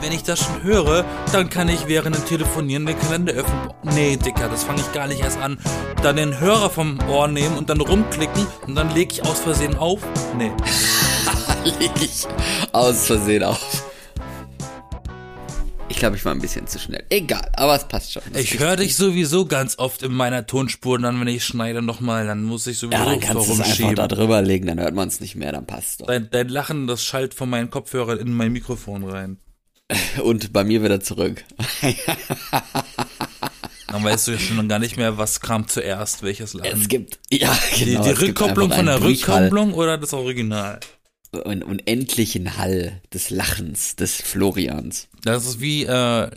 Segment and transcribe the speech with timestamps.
[0.00, 3.70] wenn ich das schon höre, dann kann ich während dem Telefonieren den Kalender öffnen.
[3.82, 5.58] Nee, Dicker, das fange ich gar nicht erst an.
[6.02, 9.76] Dann den Hörer vom Ohr nehmen und dann rumklicken und dann lege ich aus Versehen
[9.76, 10.00] auf.
[10.36, 10.52] Nee.
[11.78, 12.26] lege ich
[12.72, 13.84] aus Versehen auf.
[15.88, 17.04] Ich glaube, ich war ein bisschen zu schnell.
[17.08, 18.22] Egal, aber es passt schon.
[18.30, 22.26] Das ich höre dich sowieso ganz oft in meiner Tonspur, dann wenn ich schneide nochmal,
[22.26, 25.08] dann muss ich sowieso Ja, dann kannst es einfach da drüber legen, dann hört man
[25.08, 26.06] es nicht mehr, dann passt doch.
[26.06, 29.38] Dein, dein Lachen, das schallt von meinen Kopfhörern in mein Mikrofon rein.
[30.22, 31.44] Und bei mir wieder zurück.
[33.88, 36.80] Dann weißt du ja schon gar nicht mehr, was kam zuerst, welches Lachen.
[36.80, 38.02] Es gibt, ja, genau.
[38.02, 40.80] Die, die Rückkopplung von der Rückkopplung oder das Original?
[41.44, 45.08] Einen unendlichen Hall des Lachens des Florians.
[45.22, 46.30] Das ist wie äh,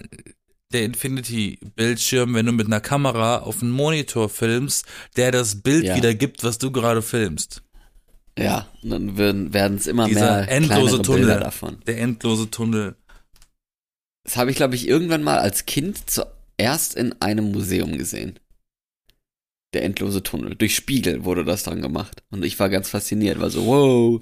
[0.71, 5.95] der Infinity-Bildschirm, wenn du mit einer Kamera auf einen Monitor filmst, der das Bild Ja.
[5.95, 7.63] wiedergibt, was du gerade filmst.
[8.37, 11.39] Ja, und dann werden es immer Dieser mehr endlose Tunnel.
[11.39, 11.77] Davon.
[11.87, 12.95] Der endlose Tunnel.
[14.23, 18.39] Das habe ich, glaube ich, irgendwann mal als Kind zuerst in einem Museum gesehen.
[19.73, 20.55] Der endlose Tunnel.
[20.55, 22.23] Durch Spiegel wurde das dann gemacht.
[22.31, 24.21] Und ich war ganz fasziniert, war so, wow.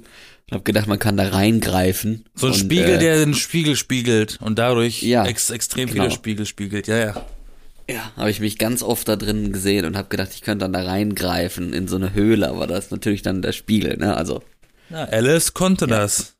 [0.50, 2.26] Und hab gedacht, man kann da reingreifen.
[2.36, 6.04] So ein und, Spiegel, äh, der den Spiegel spiegelt und dadurch Ja, ex extrem genau.
[6.04, 6.88] viele Spiegel spiegelt.
[6.88, 7.26] Ja, ja.
[7.89, 10.73] Ja, habe ich mich ganz oft da drin gesehen und habe gedacht, ich könnte dann
[10.73, 14.16] da reingreifen in so eine Höhle, aber das ist natürlich dann der Spiegel, ne?
[14.16, 14.44] Also
[14.89, 16.36] ja Alice konnte das.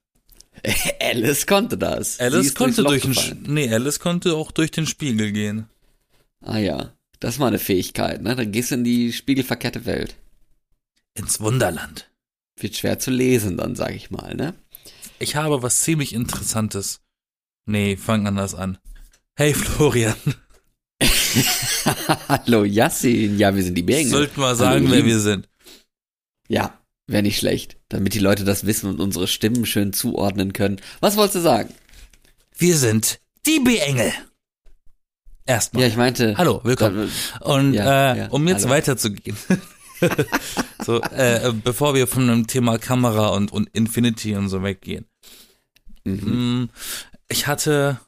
[1.02, 2.19] Alice konnte das.
[2.19, 3.13] Alice ist konnte durch den.
[3.13, 5.67] Sch- nee, Alice konnte auch durch den Spiegel gehen.
[6.41, 8.36] Ah ja, das war eine Fähigkeit, ne?
[8.36, 10.16] Dann gehst du in die spiegelverkehrte Welt.
[11.16, 12.09] Ins Wunderland.
[12.59, 14.53] Wird schwer zu lesen dann, sag ich mal, ne?
[15.19, 17.02] Ich habe was ziemlich Interessantes.
[17.66, 18.77] Nee, fang anders an.
[19.36, 20.16] Hey Florian,
[22.27, 24.09] Hallo Yassin, ja, wir sind die Bärgen.
[24.09, 25.47] sollten wir sagen, Hallo, wer wir sind.
[26.47, 30.80] Ja, wäre nicht schlecht, damit die Leute das wissen und unsere Stimmen schön zuordnen können.
[31.00, 31.73] Was wolltest du sagen?
[32.58, 34.11] Wir sind die B-Engel.
[35.45, 35.83] Erstmal.
[35.83, 36.38] Ja, ich meinte.
[36.38, 37.09] Hallo, willkommen.
[37.39, 38.73] Und Ja, äh, ja, um jetzt hallo.
[38.75, 39.38] weiterzugehen.
[40.86, 45.05] so, äh, bevor wir von dem Thema Kamera und, und Infinity und so weggehen.
[46.04, 46.64] Mhm.
[46.64, 46.70] Mm,
[47.30, 47.99] Ich hatte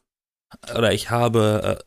[0.75, 1.79] oder ich habe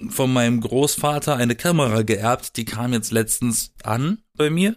[0.00, 4.76] äh, von meinem Großvater eine Kamera geerbt, die kam jetzt letztens an bei mir.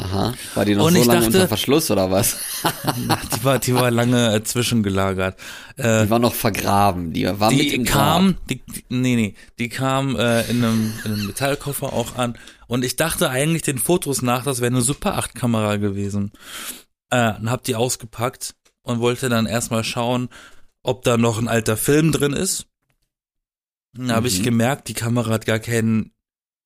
[0.00, 2.36] Aha, war die noch Und so lange dachte- unter Verschluss oder was?
[3.34, 5.36] Die war, die war lange äh, zwischengelagert.
[5.76, 8.46] Äh, Die war noch vergraben, die war mit die im kam, Grab.
[8.48, 12.38] die, nee, nee, die kam äh, in, einem, in einem Metallkoffer auch an.
[12.68, 16.30] Und ich dachte eigentlich den Fotos nach, das wäre eine Super 8 Kamera gewesen.
[17.10, 20.28] Äh, und hab die ausgepackt und wollte dann erstmal schauen,
[20.84, 22.66] ob da noch ein alter Film drin ist.
[23.94, 24.44] Dann habe ich Mhm.
[24.44, 26.12] gemerkt, die Kamera hat gar keinen,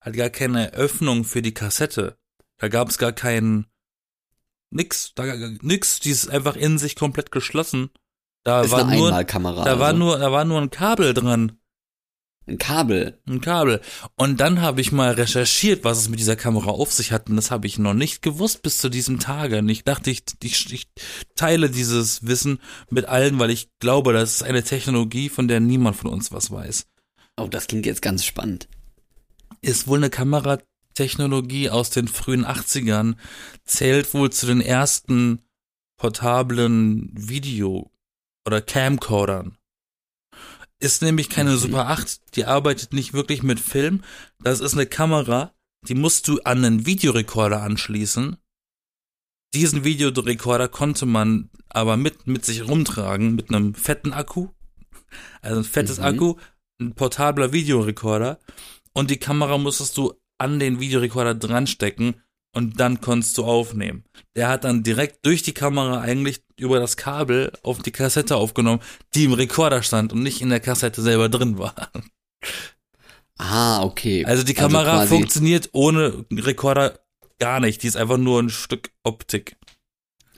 [0.02, 2.18] hat gar keine Öffnung für die Kassette.
[2.62, 3.66] Da gab es gar keinen,
[4.70, 5.24] nix, da
[5.62, 7.90] nix, die ist einfach in sich komplett geschlossen.
[8.44, 9.64] Da Ist war eine nur, Einmalkamera.
[9.64, 9.98] da war also.
[9.98, 11.58] nur, da war nur ein Kabel dran.
[12.46, 13.20] ein Kabel.
[13.26, 13.80] Ein Kabel.
[14.14, 17.28] Und dann habe ich mal recherchiert, was es mit dieser Kamera auf sich hat.
[17.28, 19.58] Und das habe ich noch nicht gewusst bis zu diesem Tage.
[19.58, 20.86] Und ich dachte, ich, ich, ich
[21.34, 25.96] teile dieses Wissen mit allen, weil ich glaube, das ist eine Technologie, von der niemand
[25.96, 26.86] von uns was weiß.
[27.36, 28.68] Oh, das klingt jetzt ganz spannend.
[29.62, 30.10] Ist wohl eine
[30.94, 33.16] Kameratechnologie aus den frühen 80ern,
[33.64, 35.42] zählt wohl zu den ersten
[35.96, 37.90] portablen Video-
[38.46, 39.56] oder Camcodern.
[40.80, 41.56] Ist nämlich keine.
[41.56, 44.02] Super 8, die arbeitet nicht wirklich mit Film.
[44.40, 45.54] Das ist eine Kamera,
[45.86, 48.36] die musst du an einen Videorekorder anschließen.
[49.54, 54.48] Diesen Videorekorder konnte man aber mit, mit sich rumtragen, mit einem fetten Akku.
[55.40, 56.04] Also ein fettes Mhm.
[56.04, 56.34] Akku,
[56.80, 58.40] ein portabler Videorekorder.
[58.92, 62.14] Und die Kamera musstest du an den Videorekorder dran stecken
[62.54, 64.04] und dann konntest du aufnehmen.
[64.36, 68.80] Der hat dann direkt durch die Kamera eigentlich über das Kabel auf die Kassette aufgenommen,
[69.14, 71.74] die im Rekorder stand und nicht in der Kassette selber drin war.
[73.38, 74.24] Ah, okay.
[74.24, 76.98] Also die Kamera quasi- funktioniert ohne Rekorder
[77.38, 77.82] gar nicht.
[77.82, 79.56] Die ist einfach nur ein Stück Optik.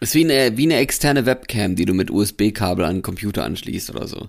[0.01, 3.91] Ist wie eine, wie eine externe Webcam, die du mit USB-Kabel an den Computer anschließt
[3.91, 4.29] oder so.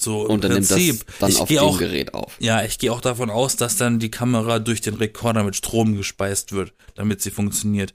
[0.00, 0.76] So Und dann Prinzip.
[0.94, 2.36] nimmt das dann ich auf dem auch, Gerät auf.
[2.40, 5.96] ja, ich gehe auch davon aus, dass dann die Kamera durch den Rekorder mit Strom
[5.96, 7.92] gespeist wird, damit sie funktioniert.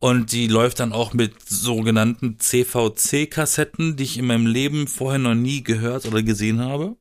[0.00, 5.34] Und die läuft dann auch mit sogenannten CVC-Kassetten, die ich in meinem Leben vorher noch
[5.34, 6.96] nie gehört oder gesehen habe.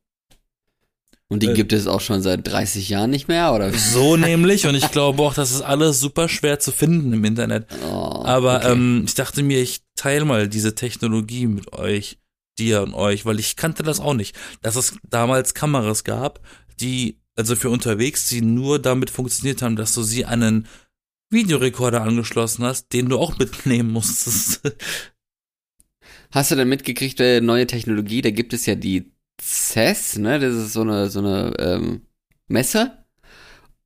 [1.30, 3.72] Und die Äh, gibt es auch schon seit 30 Jahren nicht mehr, oder?
[3.78, 4.66] So nämlich.
[4.66, 7.68] Und ich glaube auch, das ist alles super schwer zu finden im Internet.
[7.88, 8.72] Oh, Aber okay.
[8.72, 12.18] ähm, ich dachte mir, ich teile mal diese Technologie mit euch,
[12.60, 16.42] dir und euch, weil ich kannte das auch nicht, dass es damals Kameras gab,
[16.80, 20.68] die, also für unterwegs, die nur damit funktioniert haben, dass du sie einen
[21.30, 24.62] Videorekorder angeschlossen hast, den du auch mitnehmen musstest.
[26.32, 28.22] Hast du denn mitgekriegt, äh, neue Technologie?
[28.22, 30.40] Da gibt es ja die CES, ne?
[30.40, 32.02] Das ist so eine, so eine ähm,
[32.48, 33.06] Messe.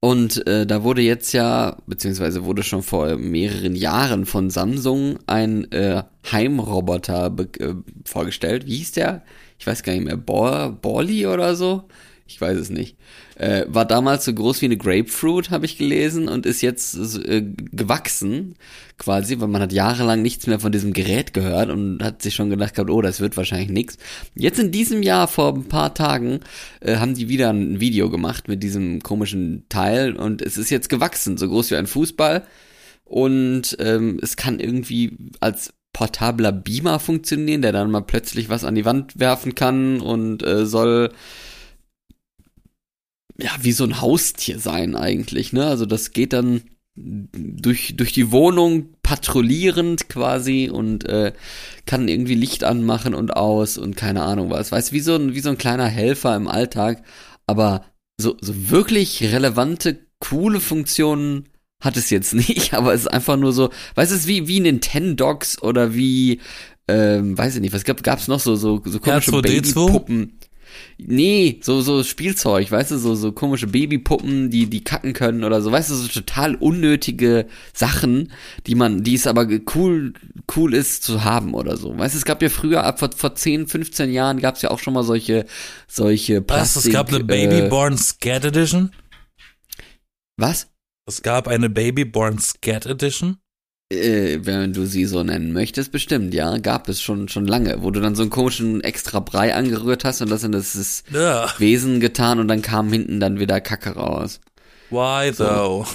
[0.03, 5.71] Und äh, da wurde jetzt ja, beziehungsweise wurde schon vor mehreren Jahren von Samsung ein
[5.71, 6.01] äh,
[6.31, 7.75] Heimroboter äh,
[8.06, 8.65] vorgestellt.
[8.65, 9.24] Wie hieß der?
[9.59, 10.18] Ich weiß gar nicht mehr.
[10.18, 11.83] Bor Borli oder so?
[12.31, 12.95] Ich weiß es nicht.
[13.36, 17.44] Äh, war damals so groß wie eine Grapefruit, habe ich gelesen, und ist jetzt äh,
[17.72, 18.56] gewachsen,
[18.98, 22.50] quasi, weil man hat jahrelang nichts mehr von diesem Gerät gehört und hat sich schon
[22.50, 23.98] gedacht gehabt, oh, das wird wahrscheinlich nichts.
[24.33, 26.39] Jetzt in diesem Jahr, vor ein paar Tagen,
[26.80, 30.88] äh, haben die wieder ein Video gemacht mit diesem komischen Teil und es ist jetzt
[30.89, 32.44] gewachsen, so groß wie ein Fußball.
[33.04, 38.75] Und ähm, es kann irgendwie als portabler Beamer funktionieren, der dann mal plötzlich was an
[38.75, 41.12] die Wand werfen kann und äh, soll
[43.41, 45.65] ja, wie so ein Haustier sein eigentlich, ne?
[45.65, 46.61] Also das geht dann
[46.95, 51.33] durch, durch die Wohnung patrouillierend quasi und äh,
[51.85, 54.71] kann irgendwie Licht anmachen und aus und keine Ahnung was.
[54.71, 57.03] Weißt wie so ein, wie so ein kleiner Helfer im Alltag,
[57.47, 57.85] aber
[58.17, 61.49] so, so wirklich relevante, coole Funktionen
[61.81, 64.47] hat es jetzt nicht, aber es ist einfach nur so, weißt du, es ist wie,
[64.47, 66.41] wie Nintendogs oder wie,
[66.88, 70.38] ähm, weiß ich nicht, was gab, gab's noch so, so, so komische Babypuppen.
[70.97, 75.62] Nee, so, so Spielzeug, weißt du, so, so komische Babypuppen, die, die kacken können oder
[75.62, 78.31] so, weißt du, so total unnötige Sachen,
[78.68, 80.13] die man, die es aber cool,
[80.56, 81.97] cool ist zu haben oder so.
[81.97, 84.71] Weißt du, es gab ja früher, ab vor, vor 10, 15 Jahren gab es ja
[84.71, 85.45] auch schon mal solche,
[85.88, 86.77] solche Plastik.
[86.77, 88.91] Was, es gab eine Babyborn äh, Scat Edition?
[90.38, 90.67] Was?
[91.07, 93.40] Es gab eine Babyborn Scat Edition?
[93.91, 96.57] Äh, wenn du sie so nennen möchtest, bestimmt, ja.
[96.59, 100.21] Gab es schon, schon lange, wo du dann so einen komischen extra Brei angerührt hast
[100.21, 101.47] und das in das ja.
[101.57, 104.39] Wesen getan und dann kam hinten dann wieder Kacke raus.
[104.91, 105.85] Why though?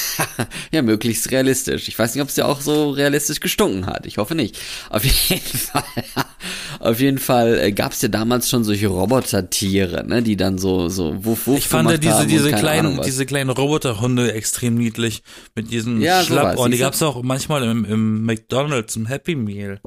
[0.72, 1.88] ja, möglichst realistisch.
[1.88, 4.06] Ich weiß nicht, ob es ja auch so realistisch gestunken hat.
[4.06, 4.58] Ich hoffe nicht.
[4.90, 5.84] Auf jeden Fall,
[6.80, 10.88] auf jeden Fall äh, gab es ja damals schon solche Robotertiere, ne, die dann so
[10.88, 15.22] so wuff wuff Ich fand ja diese diese kleinen diese kleinen Roboterhunde extrem niedlich
[15.54, 16.72] mit diesen ja, Schlappohren.
[16.72, 19.80] Die gab's auch manchmal im, im McDonald's im Happy Meal.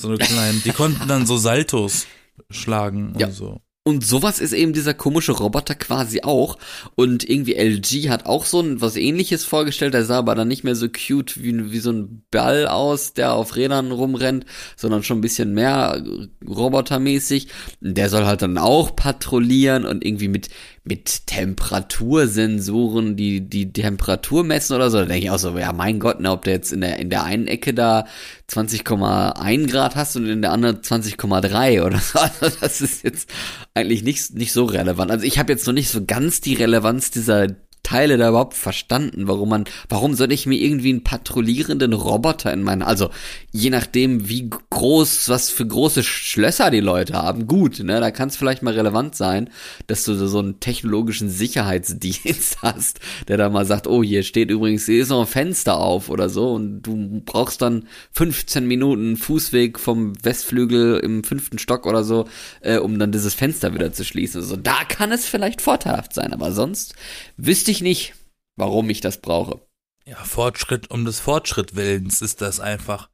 [0.00, 0.62] So eine kleinen.
[0.64, 2.06] die konnten dann so Saltos
[2.50, 3.26] schlagen ja.
[3.26, 3.60] und so.
[3.84, 6.56] Und sowas ist eben dieser komische Roboter quasi auch.
[6.94, 9.92] Und irgendwie LG hat auch so ein was ähnliches vorgestellt.
[9.92, 13.32] Der sah aber dann nicht mehr so cute wie, wie so ein Ball aus, der
[13.32, 14.46] auf Rädern rumrennt,
[14.76, 16.00] sondern schon ein bisschen mehr
[16.46, 17.48] robotermäßig.
[17.80, 20.48] Der soll halt dann auch patrouillieren und irgendwie mit,
[20.84, 24.98] mit Temperatursensoren die, die Temperatur messen oder so.
[24.98, 27.08] Da denke ich auch so, ja mein Gott, ne, ob der jetzt in der, in
[27.08, 28.06] der einen Ecke da
[28.50, 32.18] 20,1 Grad hast und in der anderen 20,3 oder so.
[32.42, 33.30] Also das ist jetzt
[33.74, 35.10] eigentlich nicht, nicht so relevant.
[35.10, 37.46] Also ich habe jetzt noch nicht so ganz die Relevanz dieser
[37.82, 42.62] Teile da überhaupt verstanden, warum man, warum soll ich mir irgendwie einen patrouillierenden Roboter in
[42.62, 43.10] meinen, also
[43.50, 48.28] je nachdem, wie groß, was für große Schlösser die Leute haben, gut, ne, da kann
[48.28, 49.50] es vielleicht mal relevant sein,
[49.88, 54.86] dass du so einen technologischen Sicherheitsdienst hast, der da mal sagt, oh, hier steht übrigens,
[54.86, 59.80] hier ist noch ein Fenster auf oder so und du brauchst dann 15 Minuten Fußweg
[59.80, 62.26] vom Westflügel im fünften Stock oder so,
[62.60, 64.40] äh, um dann dieses Fenster wieder zu schließen.
[64.40, 66.94] Also da kann es vielleicht vorteilhaft sein, aber sonst
[67.36, 68.14] wüsste ich nicht,
[68.56, 69.60] warum ich das brauche.
[70.04, 73.08] Ja, Fortschritt um des Fortschritt Willens ist das einfach.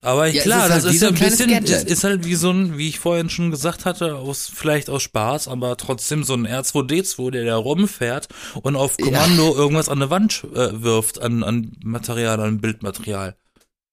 [0.00, 2.88] Aber ja, klar, das halt ist ein bisschen, das ist halt wie so ein, wie
[2.88, 7.44] ich vorhin schon gesagt hatte, aus, vielleicht aus Spaß, aber trotzdem so ein R2D2, der
[7.44, 8.28] da rumfährt
[8.62, 9.58] und auf Kommando ja.
[9.58, 13.36] irgendwas an der Wand äh, wirft, an, an Material, an Bildmaterial.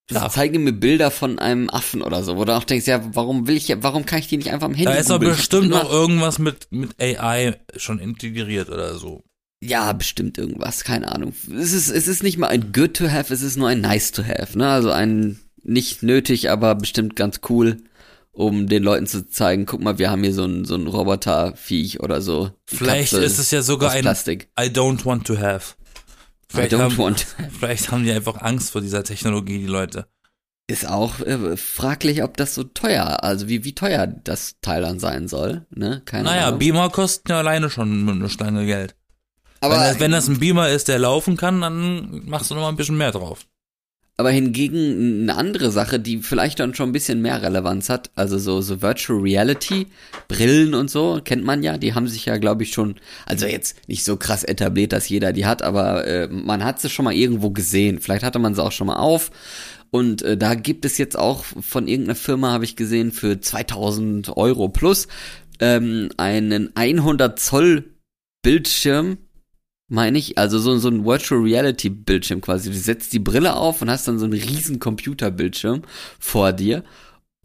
[0.08, 0.30] Klar.
[0.30, 3.58] Zeige mir Bilder von einem Affen oder so, wo du auch denkst, ja, warum will
[3.58, 6.38] ich, warum kann ich die nicht einfach am Handy Da ist doch bestimmt noch irgendwas
[6.38, 9.24] mit, mit AI schon integriert oder so.
[9.66, 11.34] Ja, bestimmt irgendwas, keine Ahnung.
[11.58, 14.12] Es ist, es ist nicht mal ein good to have, es ist nur ein nice
[14.12, 14.68] to have, ne?
[14.68, 17.78] Also ein nicht nötig, aber bestimmt ganz cool,
[18.32, 22.02] um den Leuten zu zeigen, guck mal, wir haben hier so ein, so ein Roboterviech
[22.02, 22.52] oder so.
[22.66, 24.50] Vielleicht Kapsel ist es ja sogar ein Plastik.
[24.60, 25.76] I don't want to have.
[26.48, 27.26] Vielleicht I don't haben, want.
[27.60, 30.08] Vielleicht haben die einfach Angst vor dieser Technologie, die Leute.
[30.68, 35.00] Ist auch äh, fraglich, ob das so teuer, also wie, wie teuer das Teil dann
[35.00, 36.02] sein soll, ne?
[36.06, 36.60] Keine naja, Ahnung.
[36.60, 38.96] Beamer kosten ja alleine schon eine Stange Geld.
[39.62, 42.62] Aber wenn das, wenn das ein Beamer ist, der laufen kann, dann machst du noch
[42.62, 43.46] mal ein bisschen mehr drauf.
[44.18, 48.38] Aber hingegen eine andere Sache, die vielleicht dann schon ein bisschen mehr Relevanz hat, also
[48.38, 49.88] so, so Virtual Reality,
[50.30, 52.96] Brillen und so, kennt man ja, die haben sich ja, glaube ich, schon,
[53.26, 56.90] also jetzt nicht so krass etabliert, dass jeder die hat, aber äh, man hat sie
[56.90, 58.00] schon mal irgendwo gesehen.
[58.00, 59.32] Vielleicht hatte man sie auch schon mal auf.
[59.92, 64.38] Und äh, da gibt es jetzt auch von irgendeiner Firma, habe ich gesehen, für 2000
[64.38, 65.10] Euro plus
[65.60, 67.84] ähm, einen 100 Zoll
[68.42, 69.18] Bildschirm
[69.88, 72.70] meine ich, also so, so ein Virtual Reality Bildschirm quasi.
[72.70, 75.84] Du setzt die Brille auf und hast dann so einen riesen Computerbildschirm
[76.20, 76.84] vor dir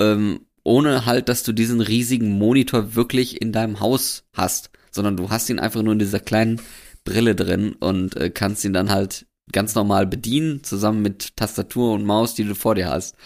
[0.01, 5.31] ähm, ohne halt, dass du diesen riesigen Monitor wirklich in deinem Haus hast, sondern du
[5.31, 6.61] hast ihn einfach nur in dieser kleinen
[7.05, 12.05] Brille drin und äh, kannst ihn dann halt ganz normal bedienen, zusammen mit Tastatur und
[12.05, 13.17] Maus, die du vor dir hast.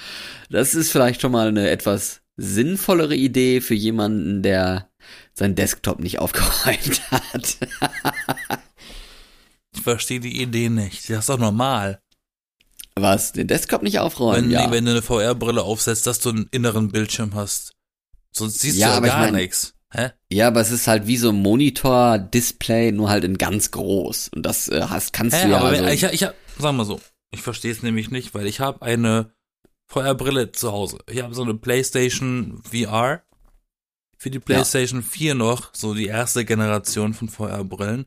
[0.50, 4.90] Das ist vielleicht schon mal eine etwas sinnvollere Idee für jemanden, der
[5.32, 7.58] seinen Desktop nicht aufgeräumt hat.
[9.74, 11.08] Ich verstehe die Idee nicht.
[11.10, 12.00] Das ist doch normal.
[12.96, 13.32] Was?
[13.32, 14.44] Den Desktop nicht aufräumen?
[14.44, 14.70] Wenn, ja.
[14.70, 17.74] wenn du eine VR-Brille aufsetzt, dass du einen inneren Bildschirm hast.
[18.30, 19.74] Sonst siehst Ja, du aber ja ich gar mein- nichts.
[19.92, 20.10] Hä?
[20.32, 24.30] ja, aber es ist halt wie so ein Monitor-Display, nur halt in ganz groß.
[24.34, 26.84] Und das äh, hast, kannst Hä, du ja aber also, ich, ich hab, sag mal
[26.84, 27.00] so,
[27.30, 29.30] ich verstehe es nämlich nicht, weil ich habe eine
[29.86, 30.98] VR-Brille zu Hause.
[31.08, 33.22] Ich habe so eine PlayStation VR
[34.18, 38.06] für die PlayStation 4 noch, so die erste Generation von VR-Brillen.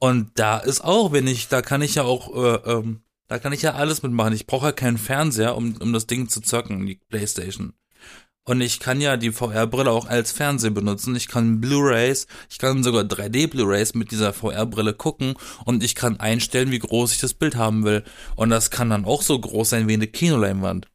[0.00, 3.52] Und da ist auch, wenn ich, da kann ich ja auch, äh, ähm, da kann
[3.52, 4.32] ich ja alles mitmachen.
[4.32, 7.74] Ich brauche ja keinen Fernseher, um, um das Ding zu zocken, die PlayStation.
[8.44, 11.14] Und ich kann ja die VR-Brille auch als Fernseher benutzen.
[11.14, 15.34] Ich kann Blu-rays, ich kann sogar 3D-Blu-rays mit dieser VR-Brille gucken
[15.66, 18.02] und ich kann einstellen, wie groß ich das Bild haben will.
[18.36, 20.88] Und das kann dann auch so groß sein wie eine Kinoleinwand.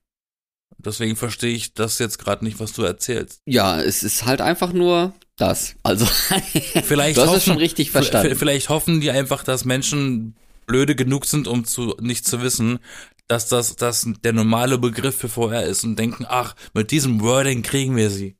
[0.77, 3.41] Deswegen verstehe ich das jetzt gerade nicht, was du erzählst.
[3.45, 5.75] ja, es ist halt einfach nur das.
[5.83, 6.05] Also,
[6.83, 8.35] Vielleicht du hast hoffen, es schon richtig verstanden.
[8.35, 10.35] Vielleicht hoffen die einfach, dass Menschen
[10.67, 12.79] blöde genug sind, um zu nicht zu wissen,
[13.27, 17.63] dass das, das der normale Begriff für VR ist und denken, ach, mit diesem Wording
[17.63, 18.35] kriegen wir sie.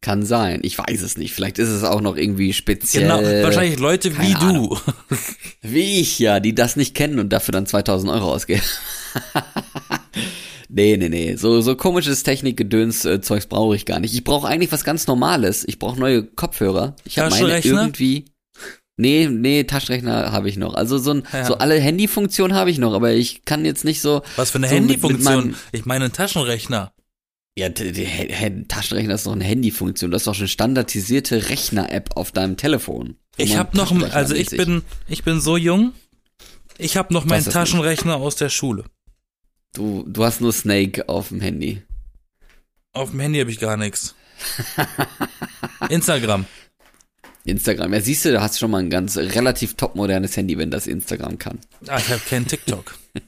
[0.00, 0.60] Kann sein.
[0.64, 1.32] Ich weiß es nicht.
[1.32, 3.04] Vielleicht ist es auch noch irgendwie speziell.
[3.04, 4.76] Genau, wahrscheinlich Leute wie keine du.
[5.62, 8.62] Wie ich ja, die das nicht kennen und dafür dann 2000 Euro ausgeben.
[10.72, 11.36] nee, nee, nee.
[11.36, 14.14] So, so komisches Technikgedöns äh, Zeugs brauche ich gar nicht.
[14.14, 15.64] Ich brauche eigentlich was ganz Normales.
[15.66, 16.96] Ich brauche neue Kopfhörer.
[17.04, 17.82] Ich habe meine Taschenrechner?
[17.82, 18.24] irgendwie.
[18.96, 20.74] Nee, nee, Taschenrechner habe ich noch.
[20.74, 21.44] Also so ein, Ja.
[21.44, 24.22] so alle Handyfunktionen habe ich noch, aber ich kann jetzt nicht so.
[24.36, 25.56] Was für eine so Handyfunktion?
[25.72, 26.92] Ich meine einen Taschenrechner.
[27.56, 30.10] Ja, Taschenrechner ist doch eine Handyfunktion.
[30.10, 33.16] Das ist doch schon standardisierte Rechner-App auf deinem Telefon.
[33.36, 35.92] Ich habe noch, also ich bin, ich bin so jung.
[36.78, 38.84] Ich habe noch meinen Taschenrechner aus der Schule.
[39.74, 41.82] Du, du hast nur Snake auf dem Handy.
[42.92, 44.14] Auf dem Handy habe ich gar nichts.
[45.88, 46.44] Instagram.
[47.44, 47.94] Instagram.
[47.94, 50.86] Ja, siehst du, da hast du schon mal ein ganz relativ topmodernes Handy, wenn das
[50.86, 51.58] Instagram kann.
[51.88, 52.94] Ah, ich habe keinen TikTok.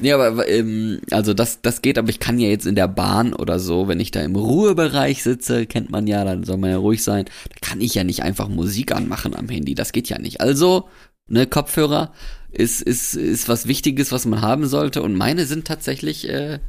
[0.00, 3.32] Nee, aber ähm, also das, das geht, aber ich kann ja jetzt in der Bahn
[3.32, 6.78] oder so, wenn ich da im Ruhebereich sitze, kennt man ja, dann soll man ja
[6.78, 9.76] ruhig sein, da kann ich ja nicht einfach Musik anmachen am Handy.
[9.76, 10.40] Das geht ja nicht.
[10.40, 10.88] Also,
[11.28, 12.12] ne, Kopfhörer
[12.52, 15.02] ist, ist, ist was Wichtiges, was man haben sollte.
[15.02, 16.60] Und meine sind tatsächlich äh,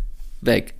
[0.42, 0.74] weg.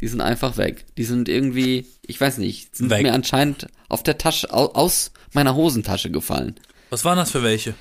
[0.00, 0.86] Die sind einfach weg.
[0.96, 3.02] Die sind irgendwie, ich weiß nicht, sind Weg.
[3.02, 6.54] mir anscheinend auf der Tasche, au, aus meiner Hosentasche gefallen.
[6.90, 7.74] Was waren das für welche?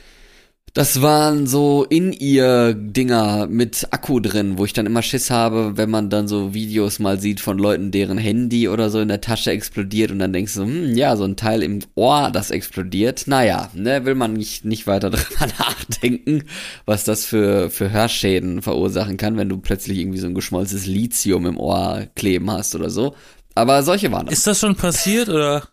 [0.79, 6.09] Das waren so In-Ear-Dinger mit Akku drin, wo ich dann immer Schiss habe, wenn man
[6.09, 10.09] dann so Videos mal sieht von Leuten, deren Handy oder so in der Tasche explodiert
[10.09, 13.27] und dann denkst du, hm, ja, so ein Teil im Ohr, das explodiert.
[13.27, 16.45] Naja, ne, will man nicht, nicht weiter drüber nachdenken,
[16.86, 21.45] was das für, für Hörschäden verursachen kann, wenn du plötzlich irgendwie so ein geschmolzenes Lithium
[21.45, 23.15] im Ohr kleben hast oder so.
[23.53, 24.36] Aber solche waren das.
[24.36, 25.67] Ist das schon passiert oder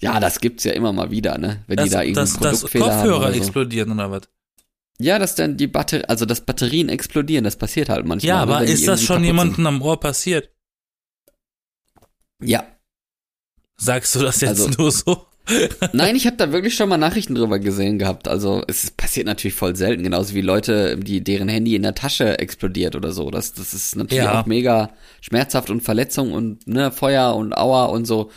[0.00, 1.64] Ja, das gibt's ja immer mal wieder, ne?
[1.66, 3.38] Wenn dass, die da irgendwie dass, dass Produktfehler haben Kopfhörer oder so.
[3.38, 4.22] explodieren oder was?
[5.00, 8.28] Ja, dass dann die Batterie, also dass Batterien explodieren, das passiert halt manchmal.
[8.28, 10.50] Ja, ne, aber die ist das schon jemandem am Ohr passiert?
[12.42, 12.66] Ja.
[13.76, 15.27] Sagst du das jetzt Also- nur so?
[15.92, 18.28] Nein, ich habe da wirklich schon mal Nachrichten drüber gesehen gehabt.
[18.28, 22.38] Also es passiert natürlich voll selten, genauso wie Leute, die deren Handy in der Tasche
[22.38, 23.30] explodiert oder so.
[23.30, 24.40] Das, das ist natürlich Ja.
[24.42, 24.90] auch mega
[25.20, 28.30] schmerzhaft und Verletzung und ne, Feuer und Aua und so.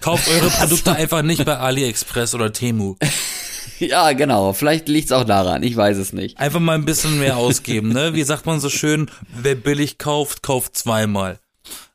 [0.00, 2.96] Kauft eure Produkte einfach nicht bei AliExpress oder Temu.
[3.80, 4.52] Ja, genau.
[4.52, 5.64] Vielleicht liegt's auch daran.
[5.64, 6.38] Ich weiß es nicht.
[6.38, 8.14] Einfach mal ein bisschen mehr ausgeben, ne?
[8.14, 9.10] Wie sagt man so schön,
[9.42, 11.40] wer billig kauft, kauft zweimal.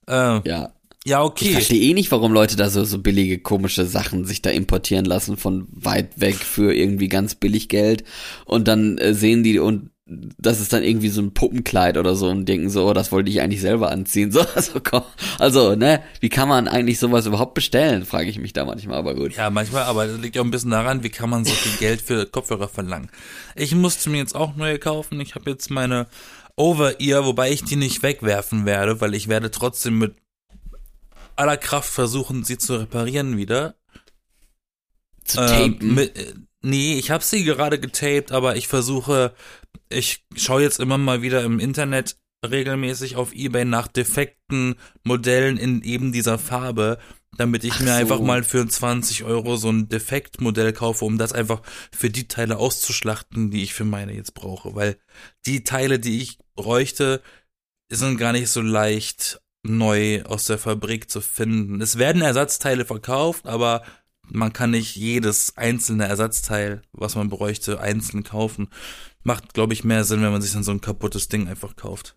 [0.06, 0.72] Äh, Ja.
[1.06, 1.52] Ja, Ich okay.
[1.52, 5.38] verstehe eh nicht, warum Leute da so, so billige, komische Sachen sich da importieren lassen
[5.38, 8.04] von weit weg für irgendwie ganz billig Geld.
[8.46, 9.92] Und dann äh, sehen die und
[10.38, 13.30] das ist dann irgendwie so ein Puppenkleid oder so und denken so, oh, das wollte
[13.30, 14.32] ich eigentlich selber anziehen.
[14.40, 15.04] So, also, komm,
[15.38, 19.16] also, ne, wie kann man eigentlich sowas überhaupt bestellen, frage ich mich da manchmal, aber
[19.16, 19.36] gut.
[19.36, 21.78] Ja, manchmal, aber das liegt ja auch ein bisschen daran, wie kann man so viel
[21.78, 23.10] Geld für Kopfhörer verlangen.
[23.56, 25.20] Ich musste mir jetzt auch neue kaufen.
[25.20, 26.08] Ich habe jetzt meine
[26.56, 30.16] Over-Ear, wobei ich die nicht wegwerfen werde, weil ich werde trotzdem mit
[31.40, 33.76] aller Kraft versuchen, sie zu reparieren wieder.
[35.24, 35.48] Zu Ähm,
[35.80, 35.94] tapen.
[35.96, 39.34] mit, äh, nee, ich habe sie gerade getaped, aber ich versuche,
[39.90, 45.82] ich schaue jetzt immer mal wieder im Internet regelmäßig auf eBay nach defekten Modellen in
[45.84, 46.98] eben dieser Farbe,
[47.38, 47.94] damit ich Ach mir so.
[47.94, 52.58] einfach mal für 20 Euro so ein Defektmodell kaufe, um das einfach für die Teile
[52.58, 54.98] auszuschlachten, die ich für meine jetzt brauche, weil
[55.46, 57.22] die Teile, die ich bräuchte,
[57.92, 61.82] sind gar nicht so leicht neu aus der Fabrik zu finden.
[61.82, 63.84] Es werden Ersatzteile verkauft, aber
[64.28, 68.70] man kann nicht jedes einzelne Ersatzteil, was man bräuchte, einzeln kaufen.
[69.24, 72.16] Macht, glaube ich, mehr Sinn, wenn man sich dann so ein kaputtes Ding einfach kauft.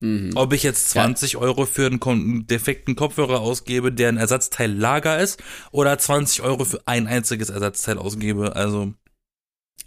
[0.00, 0.32] Mhm.
[0.34, 5.42] Ob ich jetzt 20 Euro für einen defekten Kopfhörer ausgebe, der ein Ersatzteil Lager ist,
[5.72, 8.54] oder 20 Euro für ein einziges Ersatzteil ausgebe.
[8.54, 8.92] Also,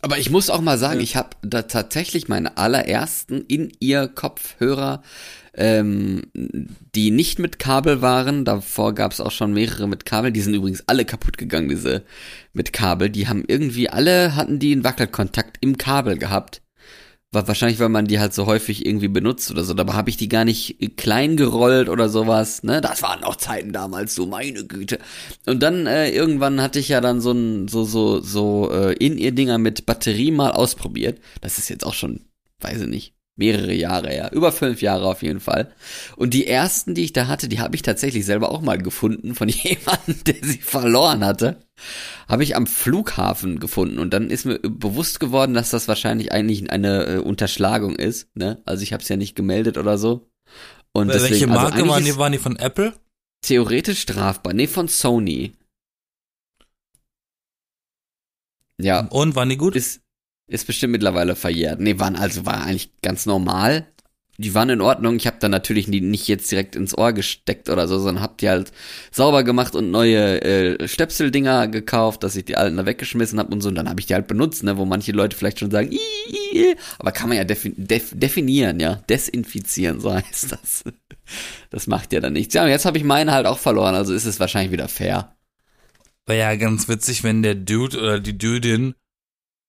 [0.01, 1.03] Aber ich muss auch mal sagen, Ja.
[1.03, 5.03] ich habe da tatsächlich meine allerersten in ihr Kopfhörer,
[5.59, 6.23] ähm,
[6.95, 8.45] die nicht mit Kabel waren.
[8.45, 10.31] Davor gab es auch schon mehrere mit Kabel.
[10.31, 12.03] Die sind übrigens alle kaputt gegangen, diese
[12.53, 13.09] mit Kabel.
[13.09, 16.61] Die haben irgendwie alle hatten die einen Wackelkontakt im Kabel gehabt.
[17.31, 19.75] War wahrscheinlich, weil man die halt so häufig irgendwie benutzt oder so.
[19.75, 22.63] Dabei habe ich die gar nicht klein gerollt oder sowas.
[22.63, 24.97] Ne, das waren auch Zeiten damals so, meine Güte.
[25.45, 29.17] Und dann äh, irgendwann hatte ich ja dann so ein so so so äh, in
[29.19, 31.19] ihr Dinger mit Batterie mal ausprobiert.
[31.41, 32.21] Das ist jetzt auch schon,
[32.61, 35.71] weiß ich nicht, mehrere Jahre her, über fünf Jahre auf jeden Fall.
[36.15, 39.33] Und die ersten, die ich da hatte, die habe ich tatsächlich selber auch mal gefunden
[39.33, 41.57] von jemandem, der sie verloren hatte.
[42.27, 46.69] Habe ich am Flughafen gefunden und dann ist mir bewusst geworden, dass das wahrscheinlich eigentlich
[46.69, 48.27] eine äh, Unterschlagung ist.
[48.35, 48.61] Ne?
[48.65, 50.29] Also ich habe es ja nicht gemeldet oder so.
[50.91, 52.17] Und deswegen, welche also Marke eigentlich waren die?
[52.17, 52.93] Waren die von Apple?
[53.41, 54.53] theoretisch strafbar.
[54.53, 55.53] Nee, von Sony.
[58.81, 59.75] Ja, Und waren die gut?
[59.75, 60.01] ist,
[60.49, 61.79] ist bestimmt mittlerweile verjährt.
[61.79, 63.87] Nee, waren also war eigentlich ganz normal.
[64.37, 65.17] Die waren in Ordnung.
[65.17, 68.37] Ich habe dann natürlich die nicht jetzt direkt ins Ohr gesteckt oder so, sondern hab
[68.37, 68.71] die halt
[69.11, 73.59] sauber gemacht und neue äh, Stöpseldinger gekauft, dass ich die alten da weggeschmissen habe und
[73.59, 73.67] so.
[73.67, 75.99] Und dann habe ich die halt benutzt, ne, wo manche Leute vielleicht schon sagen, "Ih,
[76.29, 80.85] ih, ih." aber kann man ja defi def definieren, ja, desinfizieren, so heißt das.
[81.69, 82.53] Das macht ja dann nichts.
[82.53, 85.35] Ja, und jetzt habe ich meine halt auch verloren, also ist es wahrscheinlich wieder fair.
[86.25, 88.93] Wäre ja ganz witzig, wenn der Dude oder die Dudin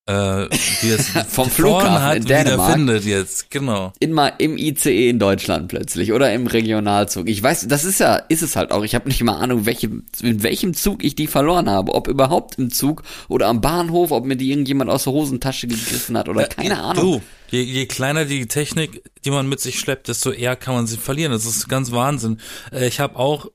[0.07, 0.49] äh,
[0.83, 2.73] die es Vom Flughafen hat, in Dänemark.
[2.73, 3.93] findet jetzt, genau.
[4.01, 7.29] in mal im ICE in Deutschland plötzlich oder im Regionalzug.
[7.29, 8.83] Ich weiß, das ist ja, ist es halt auch.
[8.83, 9.87] Ich habe nicht mal Ahnung, welche,
[10.23, 11.95] in welchem Zug ich die verloren habe.
[11.95, 16.17] Ob überhaupt im Zug oder am Bahnhof, ob mir die irgendjemand aus der Hosentasche gegriffen
[16.17, 17.21] hat oder keine Ahnung.
[17.21, 17.23] Du,
[17.57, 20.97] je, je kleiner die Technik, die man mit sich schleppt, desto eher kann man sie
[20.97, 21.33] verlieren.
[21.33, 22.41] Das ist ganz Wahnsinn.
[22.73, 23.47] Äh, Ich habe auch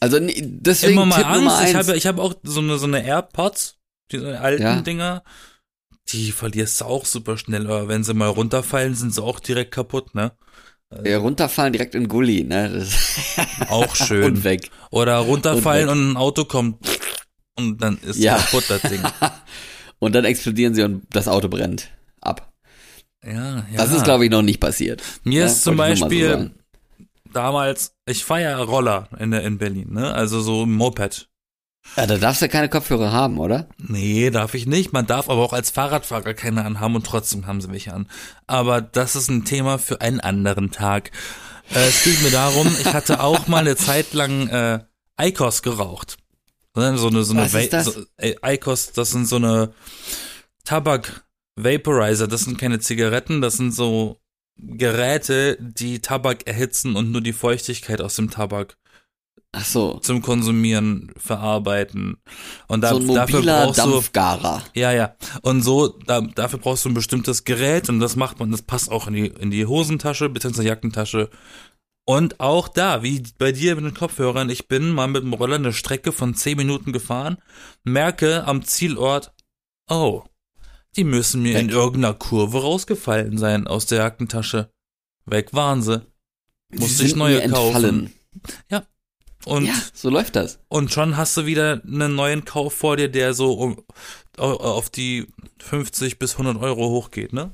[0.00, 1.68] Also deswegen immer mal Tipp Nummer Angst.
[1.70, 1.88] Ich eins.
[1.88, 3.77] habe ich hab auch so eine, so eine AirPods,
[4.12, 4.80] diese alten Ja.
[4.80, 5.22] Dinger.
[6.10, 9.72] Die verlierst du auch super schnell, aber wenn sie mal runterfallen, sind sie auch direkt
[9.72, 10.32] kaputt, ne?
[11.04, 12.70] ja, runterfallen direkt in Gully, ne?
[12.70, 12.96] Das
[13.68, 14.24] Auch schön.
[14.24, 14.70] und weg.
[14.90, 16.78] Oder runterfallen Und und, ein Auto kommt
[17.58, 18.38] und dann ist Ja.
[18.38, 19.02] kaputt das Ding.
[20.00, 21.90] Und dann explodieren sie und das Auto brennt
[22.20, 22.52] ab.
[23.26, 23.64] Ja, ja.
[23.76, 25.02] Das ist, glaube ich, noch nicht passiert.
[25.24, 26.54] Mir Ja, ist zum so Beispiel sagen.
[27.32, 30.14] damals, ich fahre ja Roller in, der- in Berlin, ne?
[30.14, 31.28] Also so ein Moped.
[31.96, 33.68] Ja, da darfst du keine Kopfhörer haben, oder?
[33.78, 34.92] Nee, darf ich nicht.
[34.92, 38.08] Man darf aber auch als Fahrradfahrer keine anhaben und trotzdem haben sie welche an.
[38.46, 41.10] Aber das ist ein Thema für einen anderen Tag.
[41.74, 44.80] Äh, es geht mir darum, ich hatte auch mal eine Zeit lang äh,
[45.20, 46.16] Icos geraucht.
[46.74, 47.86] So eine, so eine das?
[47.86, 48.04] So,
[48.44, 49.72] Icos, das sind so eine
[50.64, 51.24] Tabak
[51.56, 54.20] Vaporizer, das sind keine Zigaretten, das sind so
[54.56, 58.76] Geräte, die Tabak erhitzen und nur die Feuchtigkeit aus dem Tabak
[59.52, 59.98] Ach so.
[60.00, 62.18] zum Konsumieren verarbeiten.
[62.66, 64.62] Und da, so ein dafür mobiler brauchst du Dampfgarer.
[64.74, 65.16] ja, ja.
[65.42, 68.90] Und so, da, dafür brauchst du ein bestimmtes Gerät und das macht man, das passt
[68.90, 70.62] auch in die, in die Hosentasche bzw.
[70.62, 71.30] Jackentasche.
[72.06, 75.56] Und auch da, wie bei dir mit den Kopfhörern, ich bin mal mit dem Roller
[75.56, 77.38] eine Strecke von 10 Minuten gefahren,
[77.84, 79.34] merke am Zielort,
[79.90, 80.24] oh,
[80.96, 81.74] die müssen mir in Weg.
[81.74, 84.70] irgendeiner Kurve rausgefallen sein aus der Jackentasche.
[85.26, 86.02] Weg waren sie.
[86.70, 88.10] Musste ich neue kaufen.
[88.70, 88.88] entfallen.
[89.48, 90.58] Und ja, so läuft das.
[90.68, 93.82] und schon hast du wieder einen neuen Kauf vor dir, der so um,
[94.36, 95.26] au- auf die
[95.60, 97.50] 50 bis 100 Euro hochgeht, ne?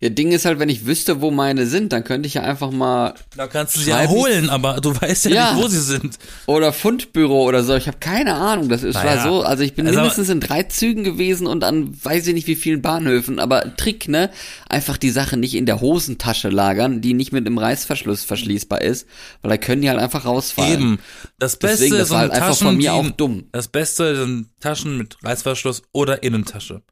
[0.00, 2.70] Ja, Ding ist halt, wenn ich wüsste, wo meine sind, dann könnte ich ja einfach
[2.70, 5.52] mal Da kannst du sie ja holen, aber du weißt ja, Ja.
[5.54, 6.18] nicht, wo sie sind.
[6.46, 7.74] oder Fundbüro oder so.
[7.74, 8.68] Ich habe keine Ahnung.
[8.68, 9.16] Das ist Naja.
[9.16, 9.42] war so.
[9.42, 12.54] Also ich bin Also- mindestens in drei Zügen gewesen und an weiß ich nicht wie
[12.54, 13.40] vielen Bahnhöfen.
[13.40, 14.30] Aber Trick, ne?
[14.68, 19.06] Einfach die Sache nicht in der Hosentasche lagern, die nicht mit dem Reißverschluss verschließbar ist,
[19.42, 20.72] weil da können die halt einfach rausfallen.
[20.72, 20.98] Eben.
[21.40, 23.44] Das Beste Deswegen, das war halt einfach Taschen, von mir die, auch dumm.
[23.52, 26.82] Das Beste sind Taschen mit Reißverschluss oder Innentasche.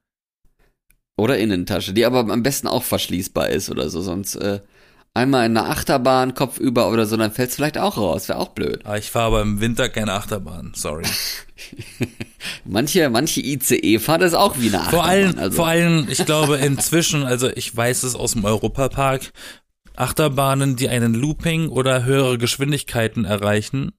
[1.17, 4.03] Oder Innentasche, die aber am besten auch verschließbar ist oder so.
[4.03, 4.61] Sonst äh,
[5.15, 8.29] einmal in einer Achterbahn, Kopf über oder so, dann fällt's vielleicht auch raus.
[8.29, 8.85] Wäre auch blöd.
[8.85, 11.05] Aber ich fahre aber im Winter keine Achterbahn, sorry.
[12.65, 15.01] Manche, manche ICE-Fahrt ist auch wie eine Achterbahn.
[15.01, 15.57] Vor allem, also.
[15.57, 19.33] vor allem, ich glaube inzwischen, also ich weiß es aus dem Europapark,
[19.97, 23.93] Achterbahnen, die einen Looping oder höhere Geschwindigkeiten erreichen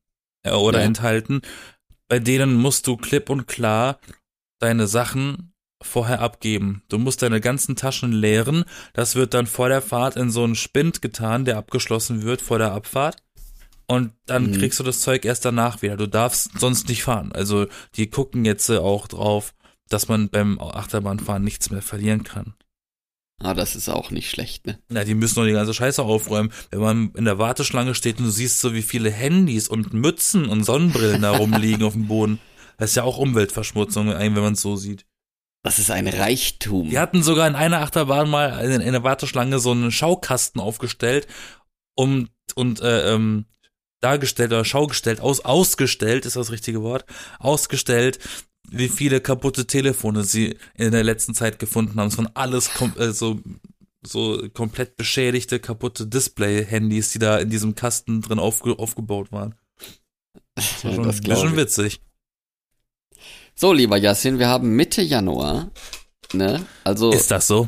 [0.44, 0.86] äh, oder Ja.
[0.86, 1.42] enthalten,
[2.08, 4.00] bei denen musst du klipp und klar
[4.60, 6.82] deine Sachen vorher abgeben.
[6.90, 8.66] Du musst deine ganzen Taschen leeren.
[8.94, 12.58] Das wird dann vor der Fahrt in so einen Spind getan, der abgeschlossen wird vor
[12.58, 13.18] der Abfahrt.
[13.88, 14.58] Und dann Mhm.
[14.58, 15.96] kriegst du das Zeug erst danach wieder.
[15.96, 17.32] Du darfst sonst nicht fahren.
[17.32, 19.54] Also die gucken jetzt auch drauf,
[19.88, 22.56] dass man beim Achterbahnfahren nichts mehr verlieren kann.
[23.42, 24.80] Ah, das ist auch nicht schlecht, ne?
[24.90, 26.52] Na, die müssen doch die ganze Scheiße aufräumen.
[26.72, 30.48] Wenn man in der Warteschlange steht und du siehst so, wie viele Handys und Mützen
[30.50, 32.40] und Sonnenbrillen da rumliegen auf dem Boden.
[32.80, 35.06] Das ist ja auch Umweltverschmutzung, wenn man es so sieht.
[35.64, 36.90] Das ist ein Reichtum.
[36.90, 41.28] Die hatten sogar in einer Achterbahn mal in, in der Warteschlange so einen Schaukasten aufgestellt,
[41.96, 43.46] um und äh, ähm,
[44.02, 47.06] dargestellt oder schaugestellt, aus, ausgestellt, ist das richtige Wort,
[47.40, 48.20] ausgestellt,
[48.70, 52.08] wie viele kaputte Telefone sie in der letzten Zeit gefunden haben.
[52.08, 53.40] Es waren alles äh, so,
[54.06, 59.56] so komplett beschädigte, kaputte Display-Handys, die da in diesem Kasten drin aufge aufgebaut waren.
[60.56, 61.56] Das war schon das ich.
[61.56, 62.02] witzig.
[63.60, 65.72] So, lieber Yassin, wir haben Mitte Januar.
[66.32, 66.64] Ne?
[66.84, 67.68] Also Ist das so?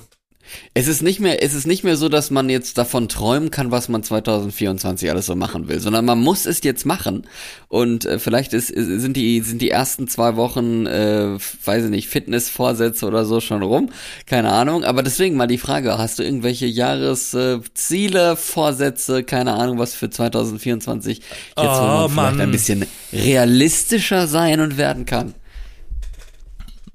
[0.76, 3.72] es ist nicht mehr, es ist nicht mehr so, dass man jetzt davon träumen kann,
[3.72, 7.28] was man 2024 alles so machen will, sondern man muss es jetzt machen.
[7.70, 12.08] Und äh, vielleicht ist, sind die sind die ersten zwei Wochen, äh, weiß ich nicht,
[12.08, 13.90] Fitnessvorsätze oder so schon rum,
[14.28, 14.84] keine Ahnung.
[14.84, 20.12] Aber deswegen mal die Frage: Hast du irgendwelche Jahresziele, äh, Vorsätze, keine Ahnung, was für
[20.12, 21.26] 2024 jetzt
[21.58, 25.34] wo Oh, man vielleicht ein bisschen realistischer sein und werden kann?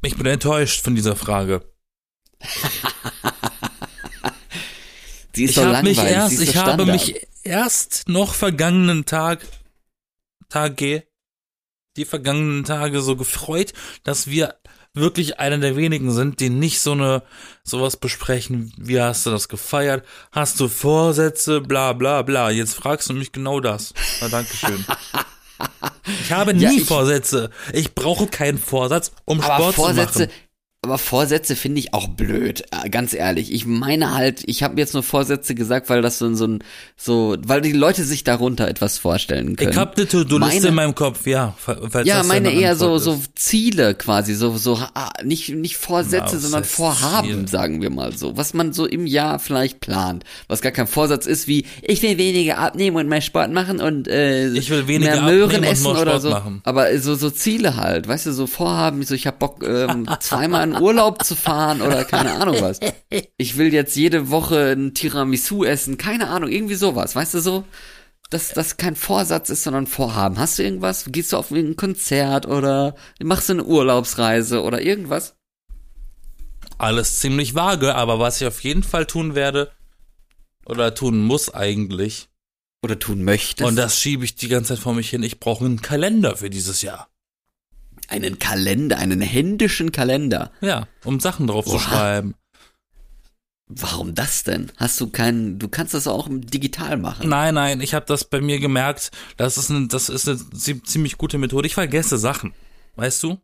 [0.05, 1.65] Ich bin enttäuscht von dieser Frage.
[5.35, 5.99] Sie ist ich so habe langweilig.
[5.99, 6.89] mich erst, ich so habe Standard.
[6.89, 9.47] mich erst noch vergangenen Tag,
[10.49, 11.05] Tage,
[11.97, 13.73] die vergangenen Tage so gefreut,
[14.05, 14.55] dass wir
[14.93, 17.23] wirklich einer der wenigen sind, die nicht so eine
[17.65, 18.73] sowas besprechen.
[18.77, 20.07] Wie hast du das gefeiert?
[20.31, 21.61] Hast du Vorsätze?
[21.61, 22.51] Bla bla bla.
[22.51, 23.93] Jetzt fragst du mich genau das.
[24.21, 24.85] Na, Dankeschön.
[26.23, 27.51] Ich habe nie Ja, ich- Vorsätze.
[27.73, 30.33] Ich brauche keinen Vorsatz, um Sport Vorsätze, zu machen.
[30.85, 33.53] Aber Vorsätze finde ich auch blöd, äh, ganz ehrlich.
[33.53, 36.65] Ich meine halt, ich habe jetzt nur Vorsätze gesagt, weil das so, so ein,
[36.97, 39.71] so, weil die Leute sich darunter etwas vorstellen können.
[39.71, 41.55] Ich habe eine To-Do-Liste in meinem Kopf, ja.
[42.05, 43.39] ja, meine eher so, Antwort so ist.
[43.39, 47.49] Ziele quasi, so, so, ah, nicht, nicht Vorsätze, Na, sondern Vorhaben, Ziel?
[47.49, 48.37] sagen wir mal so.
[48.37, 50.25] Was man so im Jahr vielleicht plant.
[50.49, 54.07] Was gar kein Vorsatz ist, wie, ich will weniger abnehmen und mehr Sport machen und,
[54.07, 56.29] äh, Ich will weniger mehr Möhren essen oder so.
[56.29, 56.61] machen.
[56.65, 60.74] Aber so, so Ziele halt, weißt du, so Vorhaben, so, ich hab Bock, ähm, zweimal
[60.77, 62.81] in Urlaub zu fahren oder keine Ahnung was.
[63.37, 67.65] Ich will jetzt jede Woche ein Tiramisu essen, keine Ahnung, irgendwie sowas, weißt du so?
[68.31, 70.39] Dass das kein Vorsatz ist, sondern Vorhaben.
[70.39, 71.05] Hast du irgendwas?
[71.09, 75.37] Gehst du auf irgendein Konzert oder machst du eine Urlaubsreise oder irgendwas?
[76.79, 79.71] alles ziemlich vage, aber was ich auf jeden Fall tun werde
[80.67, 82.29] oder tun muss eigentlich,
[82.83, 83.69] Oder tun möchtest?
[83.69, 86.51] und das schiebe ich die ganze Zeit vor mich hin, ich brauche einen Kalender für
[86.51, 87.09] dieses Jahr.
[88.11, 90.51] Einen Kalender, einen händischen Kalender.
[90.61, 91.81] Ja, um Sachen drauf zu Oha.
[91.81, 92.35] schreiben.
[93.67, 94.71] Warum das denn?
[94.77, 97.29] Hast du keinen, du kannst das auch digital machen.
[97.31, 100.83] Nein, nein, ich habe das bei mir gemerkt, das ist, eine, das ist eine zie-
[100.85, 101.67] ziemlich gute Methode.
[101.67, 102.53] Ich vergesse Sachen,
[102.97, 103.39] weißt du?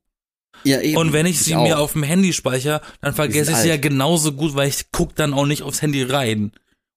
[0.63, 0.99] Ja, eben.
[0.99, 1.63] Und wenn ich sie auch.
[1.63, 3.83] mir auf dem Handy speichere, dann vergesse ich sie ja alt.
[3.83, 6.53] genauso gut, weil ich guck dann auch nicht aufs Handy rein.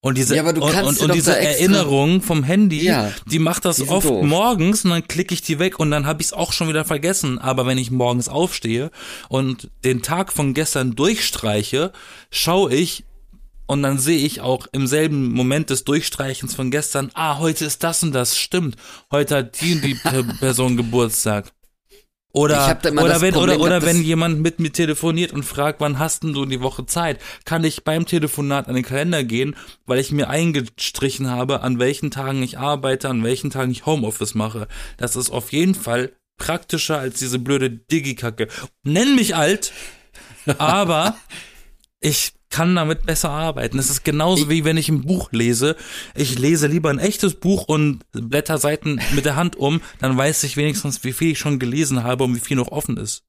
[0.06, 4.06] Und diese, Ja, und, und, diese Erinnerung vom Handy, Ja, die macht das die oft
[4.10, 4.26] doof.
[4.26, 6.84] morgens und dann klicke ich die weg und dann habe ich es auch schon wieder
[6.84, 7.40] vergessen.
[7.40, 8.92] Aber wenn ich morgens aufstehe
[9.30, 11.94] und den Tag von gestern durchstreiche,
[12.32, 13.06] schaue ich
[13.66, 17.82] und dann sehe ich auch im selben Moment des Durchstreichens von gestern, ah, heute ist
[17.82, 18.76] das und das, stimmt.
[19.10, 21.54] Heute hat die und die Per- Person Geburtstag.
[22.36, 26.24] Oder, oder wenn, Problem oder, oder wenn jemand mit mir telefoniert und fragt, wann hast
[26.24, 30.12] denn du die Woche Zeit, kann ich beim Telefonat an den Kalender gehen, weil ich
[30.12, 34.68] mir eingestrichen habe, an welchen Tagen ich arbeite, an welchen Tagen ich Homeoffice mache.
[34.98, 38.48] Das ist auf jeden Fall praktischer als diese blöde Digi-Kacke.
[38.82, 39.72] Nenn mich alt,
[40.58, 41.16] aber
[42.00, 43.80] ich kann damit besser arbeiten.
[43.80, 45.76] Es ist genauso wie wenn ich ein Buch lese.
[46.14, 50.44] Ich lese lieber ein echtes Buch und blätter Seiten mit der Hand um, dann weiß
[50.44, 53.24] ich wenigstens, wie viel ich schon gelesen habe und wie viel noch offen ist.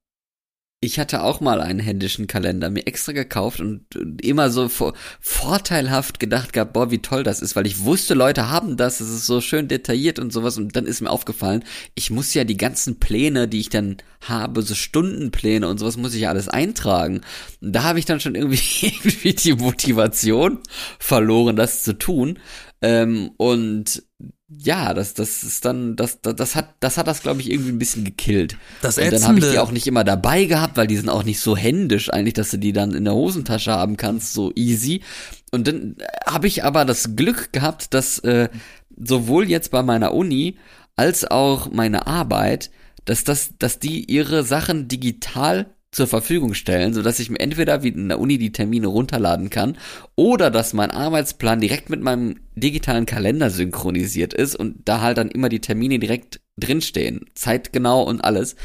[0.85, 3.87] Ich hatte auch mal einen händischen Kalender mir extra gekauft und
[4.21, 8.51] immer so vor, vorteilhaft gedacht gehabt, boah, wie toll das ist, weil ich wusste, Leute
[8.51, 12.11] haben das, es ist so schön detailliert und sowas und dann ist mir aufgefallen, ich
[12.11, 16.23] muss ja die ganzen Pläne, die ich dann habe, so Stundenpläne und sowas muss ich
[16.23, 17.23] ja alles eintragen.
[17.63, 20.59] Und da habe ich dann schon irgendwie, irgendwie die Motivation
[20.99, 22.39] verloren, das zu tun.
[22.83, 24.03] Ähm, und
[24.49, 27.73] ja, das, das ist dann, das, das, das hat, das hat das, glaube ich, irgendwie
[27.73, 28.57] ein bisschen gekillt.
[28.83, 31.23] Das Und dann habe ich die auch nicht immer dabei gehabt, weil die sind auch
[31.23, 35.03] nicht so händisch eigentlich, dass du die dann in der Hosentasche haben kannst, so easy.
[35.51, 38.51] Und dann äh, habe ich aber das Glück gehabt, dass äh,
[38.97, 40.59] sowohl jetzt bei meiner Uni
[40.95, 42.71] als auch meine Arbeit,
[43.07, 47.89] dass das, dass die ihre Sachen digital zur Verfügung stellen, sodass ich mir entweder wie
[47.89, 49.79] in der Uni die Termine runterladen kann
[50.17, 55.31] oder dass mein Arbeitsplan direkt mit meinem digitalen Kalender synchronisiert ist und da halt dann
[55.31, 58.57] immer die Termine direkt drinstehen, zeitgenau und alles.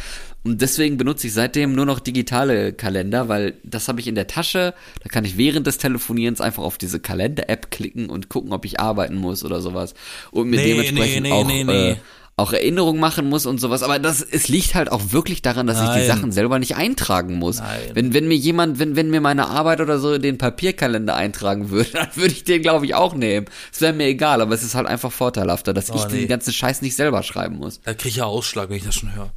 [0.43, 4.27] Und deswegen benutze ich seitdem nur noch digitale Kalender, weil das habe ich in der
[4.27, 4.73] Tasche.
[5.03, 8.79] Da kann ich während des Telefonierens einfach auf diese Kalender-App klicken und gucken, ob ich
[8.79, 9.93] arbeiten muss oder sowas.
[10.31, 11.89] Und mir Nee, dementsprechend nee, nee, auch, nee, nee.
[11.91, 11.95] Äh,
[12.39, 13.83] auch Erinnerungen machen muss und sowas.
[13.83, 16.01] Aber das, es liegt halt auch wirklich daran, dass ich Nein.
[16.01, 17.59] die Sachen selber nicht eintragen muss.
[17.59, 17.79] Nein.
[17.93, 21.69] Wenn, wenn mir jemand, wenn, wenn mir meine Arbeit oder so in den Papierkalender eintragen
[21.69, 23.45] würde, dann würde ich den, glaube ich, auch nehmen.
[23.71, 26.19] Es wäre mir egal, aber es ist halt einfach vorteilhafter, dass Oh, ich nee.
[26.21, 27.81] den ganzen Scheiß nicht selber schreiben muss.
[27.81, 29.31] Da krieg ich ja Ausschlag, wenn ich das schon höre.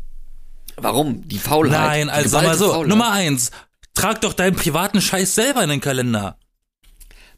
[0.76, 1.28] Warum?
[1.28, 1.80] Die Faulheit.
[1.80, 2.88] Nein, also sag mal so, Faulheit.
[2.88, 3.50] Nummer eins,
[3.94, 6.38] trag doch deinen privaten Scheiß selber in den Kalender.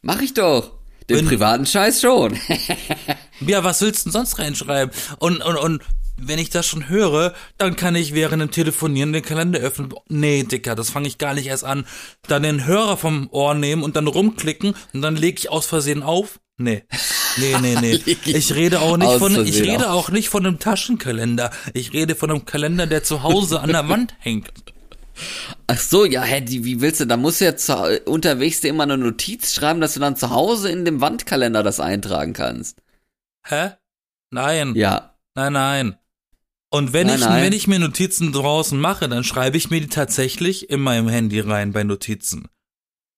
[0.01, 0.71] Mach ich doch.
[1.09, 2.37] Den Wenn- privaten Scheiß schon.
[3.41, 4.95] Ja, was willst du denn sonst reinschreiben?
[5.19, 5.83] Und, und, und
[6.17, 9.93] wenn ich das schon höre, dann kann ich während dem Telefonieren den Kalender öffnen.
[10.07, 11.85] Nee, Dicker, das fange ich gar nicht erst an.
[12.29, 16.01] Dann den Hörer vom Ohr nehmen und dann rumklicken und dann lege ich aus Versehen
[16.01, 16.39] auf.
[16.57, 16.83] Nee.
[17.35, 17.99] Nee, nee, nee.
[18.25, 21.51] Ich rede auch nicht von, ich rede auch nicht von einem Taschenkalender.
[21.73, 24.49] Ich rede von einem Kalender, der zu Hause an der Wand hängt.
[25.67, 28.69] Ach so, ja, hä, die, wie willst du, da musst du ja zu, unterwegs dir
[28.69, 32.81] immer eine Notiz schreiben, dass du dann zu Hause in dem Wandkalender das eintragen kannst.
[33.47, 33.71] Hä?
[34.31, 34.75] Nein.
[34.75, 35.15] Ja.
[35.35, 35.97] Nein, nein.
[36.69, 37.43] Und wenn Nein, ich, nein.
[37.43, 41.39] wenn ich mir Notizen draußen mache, dann schreibe ich mir die tatsächlich in meinem Handy
[41.39, 42.49] rein bei Notizen.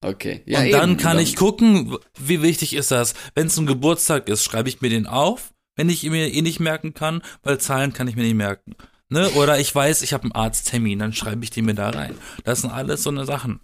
[0.01, 0.43] Okay.
[0.45, 0.99] Ja, und dann eben.
[0.99, 3.15] kann ich gucken, wie wichtig ist das.
[3.33, 6.41] Wenn es ein Geburtstag ist, schreibe ich mir den auf, wenn ich ihn mir eh
[6.41, 8.75] nicht merken kann, weil Zahlen kann ich mir nicht merken.
[9.09, 9.29] Ne?
[9.31, 12.15] Oder ich weiß, ich habe einen Arzttermin, dann schreibe ich die mir da rein.
[12.43, 13.59] Das sind alles so eine Sachen.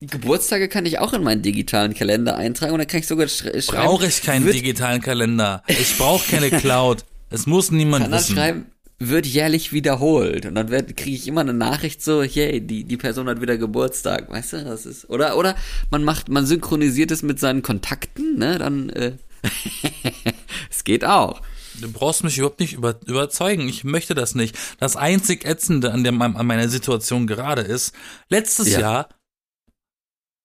[0.00, 3.42] Geburtstage kann ich auch in meinen digitalen Kalender eintragen und dann kann ich sogar sch
[3.42, 3.86] schreiben.
[3.86, 5.62] Brauche ich keinen digitalen Kalender.
[5.66, 7.04] Ich brauche keine Cloud.
[7.30, 8.34] Es muss niemand kann dann wissen.
[8.34, 8.66] schreiben,
[8.98, 10.46] wird jährlich wiederholt.
[10.46, 14.30] Und dann kriege ich immer eine Nachricht so, yay, die, die Person hat wieder Geburtstag.
[14.30, 15.08] Weißt du, das ist.
[15.10, 15.56] Oder, oder
[15.90, 18.58] man macht, man synchronisiert es mit seinen Kontakten, ne?
[18.58, 19.12] Dann, äh,
[20.70, 21.40] es geht auch.
[21.80, 23.68] Du brauchst mich überhaupt nicht über, überzeugen.
[23.68, 24.56] Ich möchte das nicht.
[24.78, 27.94] Das einzig Ätzende an, dem, an meiner Situation gerade ist,
[28.28, 28.80] letztes Ja.
[28.80, 29.08] Jahr,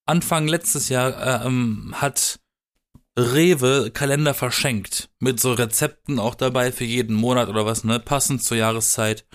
[0.06, 2.40] Anfang letztes Jahr, äh, ähm, hat
[3.18, 5.10] Rewe Kalender verschenkt.
[5.20, 8.00] Mit so Rezepten auch dabei für jeden Monat oder was, ne?
[8.00, 9.26] Passend zur Jahreszeit.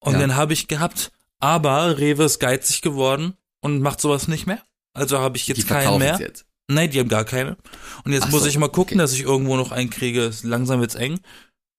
[0.00, 0.20] Und Ja.
[0.20, 1.12] den habe ich gehabt.
[1.38, 4.62] Aber Rewe ist geizig geworden und macht sowas nicht mehr.
[4.94, 6.18] Also habe ich jetzt keinen mehr.
[6.18, 6.45] jetzt.
[6.68, 7.56] Nein, die haben gar keine.
[8.04, 8.98] Und jetzt Ach muss so, ich mal gucken, okay.
[8.98, 10.32] dass ich irgendwo noch einen kriege.
[10.42, 11.20] Langsam wird's eng.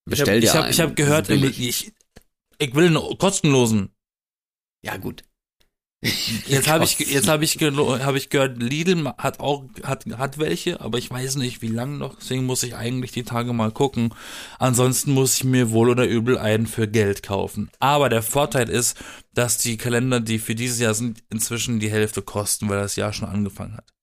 [0.05, 0.71] Bestell ich dir hab, einen.
[0.71, 1.59] ich habe gehört, ist im, billig.
[1.59, 1.93] ich,
[2.57, 3.89] ich will einen kostenlosen.
[4.83, 5.23] Ja, gut.
[6.01, 10.79] Jetzt habe ich jetzt habe ich hab ich gehört, Lidl hat auch hat hat welche,
[10.79, 12.15] aber ich weiß nicht, wie lang noch.
[12.15, 14.13] Deswegen muss ich eigentlich die Tage mal gucken.
[14.59, 17.71] Ansonsten muss ich mir wohl oder übel einen für Geld kaufen.
[17.79, 18.95] Aber der Vorteil ist,
[19.33, 23.11] dass die Kalender, die für dieses Jahr sind, inzwischen die Hälfte kosten, weil das Jahr
[23.11, 23.96] schon angefangen hat.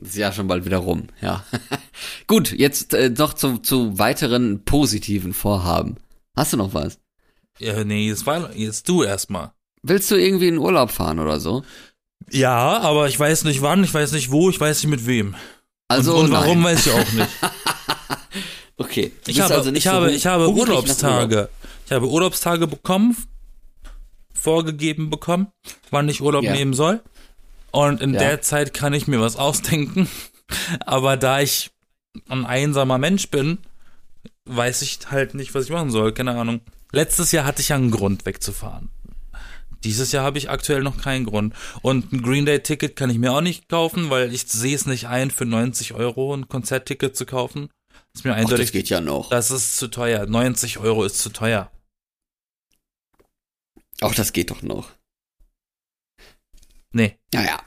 [0.00, 1.44] Ist ja schon bald wieder rum, ja.
[2.26, 5.96] Gut, jetzt äh, noch zu, zu weiteren positiven Vorhaben.
[6.36, 6.98] Hast du noch was?
[7.58, 9.50] Ja, nee, jetzt war jetzt du erstmal.
[9.82, 11.64] Willst du irgendwie in Urlaub fahren oder so?
[12.30, 15.34] Ja, aber ich weiß nicht wann, ich weiß nicht wo, ich weiß nicht mit wem.
[15.88, 17.28] Also und, und warum weiß ich auch nicht.
[18.80, 19.10] Okay.
[19.26, 20.68] Ich habe, also ich so habe, ich habe nach Urlaub.
[20.68, 21.48] Urlaubstage.
[21.84, 23.16] Ich habe Urlaubstage bekommen,
[24.32, 25.48] vorgegeben bekommen,
[25.90, 26.52] wann ich Urlaub Ja.
[26.52, 27.02] nehmen soll.
[27.70, 28.20] Und in Ja.
[28.20, 30.08] der Zeit kann ich mir was ausdenken.
[30.86, 31.70] Aber da ich
[32.28, 33.58] ein einsamer Mensch bin,
[34.46, 36.12] weiß ich halt nicht, was ich machen soll.
[36.12, 36.60] Keine Ahnung.
[36.92, 38.88] Letztes Jahr hatte ich ja einen Grund wegzufahren.
[39.84, 41.54] Dieses Jahr habe ich aktuell noch keinen Grund.
[41.82, 44.86] Und ein Green Day Ticket kann ich mir auch nicht kaufen, weil ich sehe es
[44.86, 47.68] nicht ein, für 90 Euro ein Konzertticket zu kaufen.
[48.14, 49.28] Ist mir Ach, eindeutig das geht ja noch.
[49.28, 50.26] das ist zu teuer.
[50.26, 51.70] 90 Euro ist zu teuer.
[54.00, 54.88] Auch das geht doch noch.
[56.92, 57.18] Nee.
[57.32, 57.60] Naja.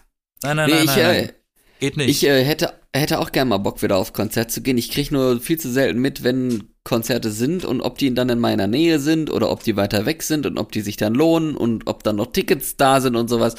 [0.44, 1.32] Nein, nein, Nee, nein, ich, nein, äh, nein.
[1.80, 2.10] Geht nicht.
[2.10, 4.78] Ich äh, hätte, hätte auch gern mal Bock, wieder auf Konzert zu gehen.
[4.78, 8.40] Ich krieg nur viel zu selten mit, wenn Konzerte sind und ob die dann in
[8.40, 11.56] meiner Nähe sind oder ob die weiter weg sind und ob die sich dann lohnen
[11.56, 13.54] und ob dann noch Tickets da sind und sowas.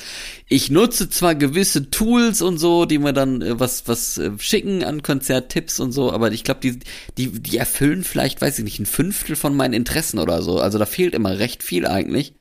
[0.48, 4.82] Ich nutze zwar gewisse Tools und so, die mir dann äh, was, was äh, schicken
[4.82, 6.80] an Konzerttipps und so, aber ich glaube, die,
[7.16, 10.58] die, die erfüllen vielleicht, weiß ich nicht, ein Fünftel von meinen Interessen oder so.
[10.58, 12.34] Also da fehlt immer recht viel eigentlich.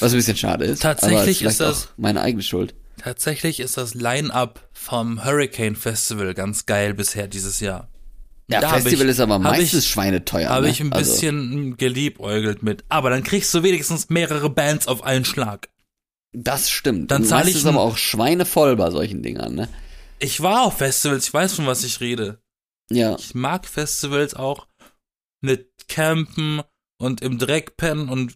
[0.00, 0.82] Was ein bisschen schade ist.
[0.82, 2.74] Tatsächlich ist das- meine eigene Schuld.
[2.98, 7.88] Tatsächlich ist das Line-Up vom Hurricane Festival ganz geil bisher dieses Jahr.
[8.48, 10.48] Ja, Da Festival ich- ist aber meistens ich- schweineteuer.
[10.50, 10.72] Habe ne?
[10.72, 12.84] ich ein Also- bisschen geliebäugelt mit.
[12.88, 15.68] Aber dann kriegst du wenigstens mehrere Bands auf einen Schlag.
[16.32, 17.10] Das stimmt.
[17.10, 19.68] Dann Und zahl meistens ich ist aber auch schweinevoll bei solchen Dingern, ne?
[20.18, 22.42] Ich war auf Festivals, ich weiß, von was ich rede.
[22.90, 23.16] Ja.
[23.18, 24.66] Ich mag Festivals auch
[25.40, 26.60] mit Campen
[26.98, 28.34] und im Dreck pennen und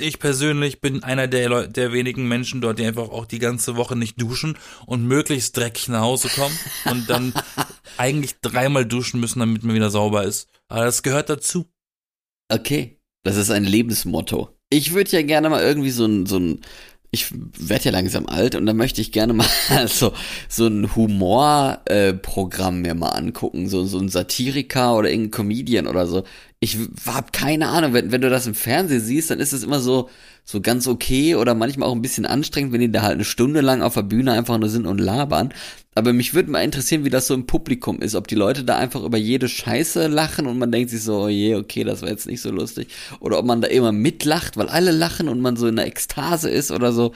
[0.00, 3.76] ich persönlich bin einer der, Leu der wenigen Menschen dort, die einfach auch die ganze
[3.76, 7.32] Woche nicht duschen und möglichst dreckig nach Hause kommen und dann
[7.98, 10.48] eigentlich dreimal duschen müssen, damit man wieder sauber ist.
[10.68, 11.66] Aber das gehört dazu.
[12.50, 14.56] Okay, das ist ein Lebensmotto.
[14.70, 16.62] Ich würde ja gerne mal irgendwie so ein, so ein
[17.14, 19.46] ich werde ja langsam alt und da möchte ich gerne mal
[19.86, 20.14] so,
[20.48, 26.06] so ein Humorprogramm äh, mir mal angucken, so, so ein Satiriker oder irgendein Comedian oder
[26.06, 26.24] so.
[26.58, 29.80] Ich habe keine Ahnung, wenn, wenn du das im Fernsehen siehst, dann ist es immer
[29.80, 30.08] so,
[30.44, 33.60] so ganz okay oder manchmal auch ein bisschen anstrengend, wenn die da halt eine Stunde
[33.60, 35.52] lang auf der Bühne einfach nur sind und labern.
[35.94, 38.78] Aber mich würde mal interessieren, wie das so im Publikum ist, ob die Leute da
[38.78, 42.08] einfach über jede Scheiße lachen und man denkt sich so, oh je, okay, das war
[42.08, 42.88] jetzt nicht so lustig.
[43.20, 46.48] Oder ob man da immer mitlacht, weil alle lachen und man so in einer Ekstase
[46.48, 47.12] ist oder so.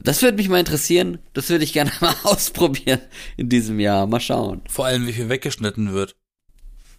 [0.00, 1.18] Das würde mich mal interessieren.
[1.32, 3.00] Das würde ich gerne mal ausprobieren
[3.36, 4.06] in diesem Jahr.
[4.06, 4.62] Mal schauen.
[4.68, 6.14] Vor allem, wie viel weggeschnitten wird.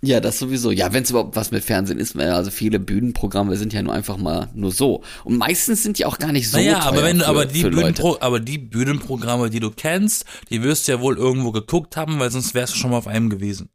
[0.03, 0.71] Ja, das sowieso.
[0.71, 4.17] Ja, wenn es überhaupt was mit Fernsehen ist, also viele Bühnenprogramme sind ja nur einfach
[4.17, 5.03] mal nur so.
[5.23, 7.45] Und meistens sind die auch gar nicht so naja, teuer aber wenn du, für, aber
[7.45, 7.61] die.
[7.61, 12.19] Bühnenpro aber die Bühnenprogramme, die du kennst, die wirst du ja wohl irgendwo geguckt haben,
[12.19, 13.69] weil sonst wärst du schon mal auf einem gewesen.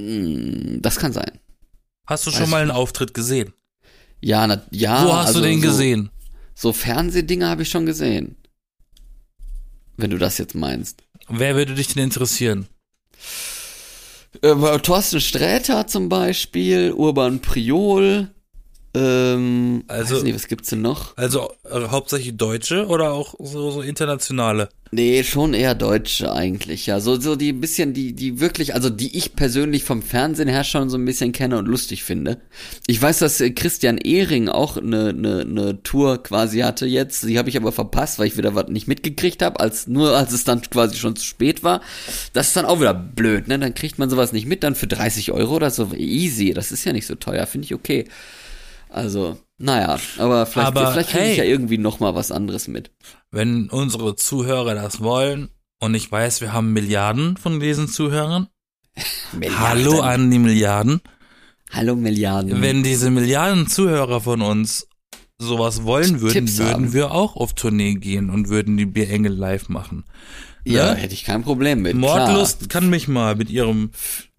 [0.00, 1.40] Hm, Das kann sein.
[2.06, 3.52] Hast du Weiß schon mal einen Auftritt gesehen?
[4.20, 5.04] Ja, na, ja.
[5.04, 6.10] Wo hast also du den so, gesehen?
[6.54, 8.36] So Fernsehdinger habe ich schon gesehen.
[9.96, 11.02] Wenn du das jetzt meinst.
[11.28, 12.68] Wer würde dich denn interessieren?
[14.42, 18.30] Äh, Thorsten Sträter zum Beispiel, Urban Priol,
[18.94, 21.16] ähm, Also- weiß nicht, was gibt's denn noch?
[21.16, 24.68] Also äh, hauptsächlich Deutsche oder auch so, so internationale?
[24.90, 26.98] Nee, schon eher Deutsche eigentlich, ja.
[27.00, 30.88] So, so die bisschen, die, die wirklich, also die ich persönlich vom Fernsehen her schon
[30.88, 32.38] so ein bisschen kenne und lustig finde.
[32.86, 37.24] Ich weiß, dass äh, Christian Ehring auch eine, eine, eine Tour quasi hatte jetzt.
[37.24, 40.32] Die habe ich aber verpasst, weil ich wieder was nicht mitgekriegt habe, als nur als
[40.32, 41.82] es dann quasi schon zu spät war.
[42.32, 43.58] Das ist dann auch wieder blöd, ne?
[43.58, 45.90] Dann kriegt man sowas nicht mit, dann für 30 Euro oder so.
[45.94, 48.06] Easy, das ist ja nicht so teuer, finde ich okay.
[48.90, 52.90] Also, naja, aber vielleicht, Aber vielleicht kriege ich ja irgendwie noch mal was anderes mit.
[53.30, 58.48] Wenn unsere Zuhörer das wollen und ich weiß, wir haben Milliarden von diesen Zuhörern.
[59.58, 60.00] Hallo Milliarden.
[60.00, 61.00] an die Milliarden.
[61.70, 62.62] Hallo Milliarden.
[62.62, 64.88] Wenn diese Milliarden Zuhörer von uns
[65.38, 66.92] sowas wollen würden, Tipps würden haben.
[66.92, 70.04] wir auch auf Tournee gehen und würden die Bierengel live machen.
[70.64, 71.00] Ja, ne?
[71.00, 71.94] hätte ich kein Problem mit.
[71.96, 73.90] Mordlust kann mich mal mit ihrem,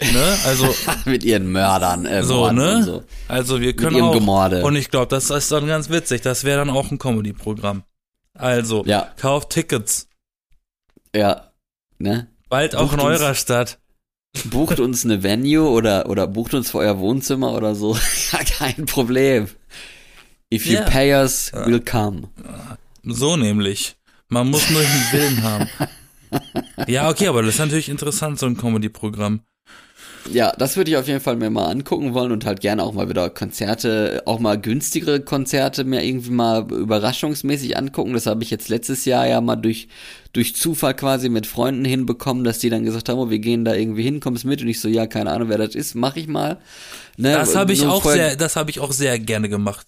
[0.02, 0.98] ne, also Klar.
[1.06, 2.76] mit ihren Mördern, äh, so, Morden ne?
[2.78, 3.04] und so.
[3.28, 4.14] Also wir können ihrem auch.
[4.14, 4.64] Gemorde.
[4.64, 6.22] Und ich glaube, das ist dann ganz witzig.
[6.22, 7.84] Das wäre dann auch ein Comedy-Programm.
[8.38, 9.12] Also, Ja.
[9.20, 10.08] kauft Tickets.
[11.16, 11.52] Ja,
[11.98, 12.28] ne?
[12.50, 13.80] Bald auch Bucht in uns- eurer Stadt.
[14.46, 17.98] Bucht uns eine Venue oder, oder bucht uns für euer Wohnzimmer oder so.
[18.58, 19.48] kein Problem.
[20.54, 20.82] If you Ja.
[20.84, 22.30] pay us, we'll come.
[23.04, 23.96] So nämlich.
[24.30, 25.68] Man muss nur den Willen haben.
[26.88, 29.42] Ja, okay, aber das ist natürlich interessant, so ein Comedy-Programm.
[30.32, 32.94] Ja, das würde ich auf jeden Fall mir mal angucken wollen und halt gerne auch
[32.94, 38.14] mal wieder Konzerte, auch mal günstigere Konzerte mir irgendwie mal überraschungsmäßig angucken.
[38.14, 39.88] Das habe ich jetzt letztes Jahr ja mal durch,
[40.34, 43.74] durch Zufall quasi mit Freunden hinbekommen, dass die dann gesagt haben, oh, wir gehen da
[43.74, 44.62] irgendwie hin, kommst mit?
[44.62, 46.60] Und ich so, ja, keine Ahnung, wer das ist, mach ich mal.
[47.18, 49.88] Ne, Das habe ich auch sehr, das habe ich auch sehr gerne gemacht.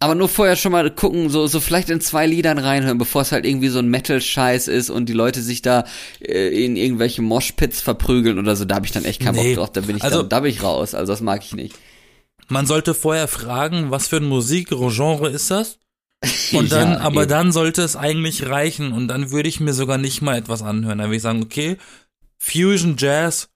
[0.00, 3.32] Aber nur vorher schon mal gucken, so, so vielleicht in zwei Liedern reinhören, bevor es
[3.32, 5.84] halt irgendwie so ein Metal-Scheiß ist und die Leute sich da
[6.20, 8.64] äh, in irgendwelche Moshpits verprügeln oder so.
[8.64, 9.72] Da habe ich dann echt keinen Nee, Bock drauf.
[9.72, 10.94] Da bin ich also- dann, da bin ich raus.
[10.94, 11.74] Also das mag ich nicht.
[12.48, 15.78] Man sollte vorher fragen, was für ein Musikgenre ist das?
[16.52, 17.30] Und dann, Ja, aber eben.
[17.30, 20.98] dann sollte es eigentlich reichen und dann würde ich mir sogar nicht mal etwas anhören.
[20.98, 21.76] Dann würde ich sagen, okay,
[22.38, 23.48] Fusion Jazz,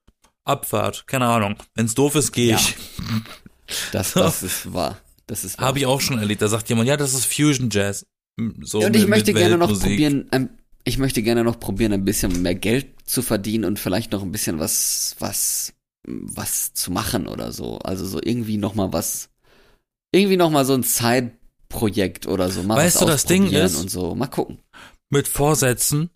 [0.44, 1.54] Abfahrt, keine Ahnung.
[1.76, 2.56] Wenn's doof ist, gehe Ja.
[2.56, 2.74] ich.
[3.92, 4.98] Das, das ist wahr.
[5.32, 5.58] Das ist.
[5.58, 6.42] Habe ich auch schon erlebt.
[6.42, 8.04] Da sagt jemand, ja, das ist Fusion Jazz.
[8.60, 10.50] So und ich mit- möchte mit gerne noch probieren, ähm,
[10.84, 14.30] ich möchte gerne noch probieren, ein bisschen mehr Geld zu verdienen und vielleicht noch ein
[14.30, 15.72] bisschen was, was,
[16.06, 17.78] was zu machen oder so.
[17.78, 19.30] Also so irgendwie noch mal was,
[20.12, 22.62] irgendwie noch mal so ein Zeitprojekt oder so.
[22.62, 24.14] Mal Weißt du, das Ding ist- und so.
[24.14, 24.58] Mal gucken.
[25.08, 26.10] mit Vorsätzen.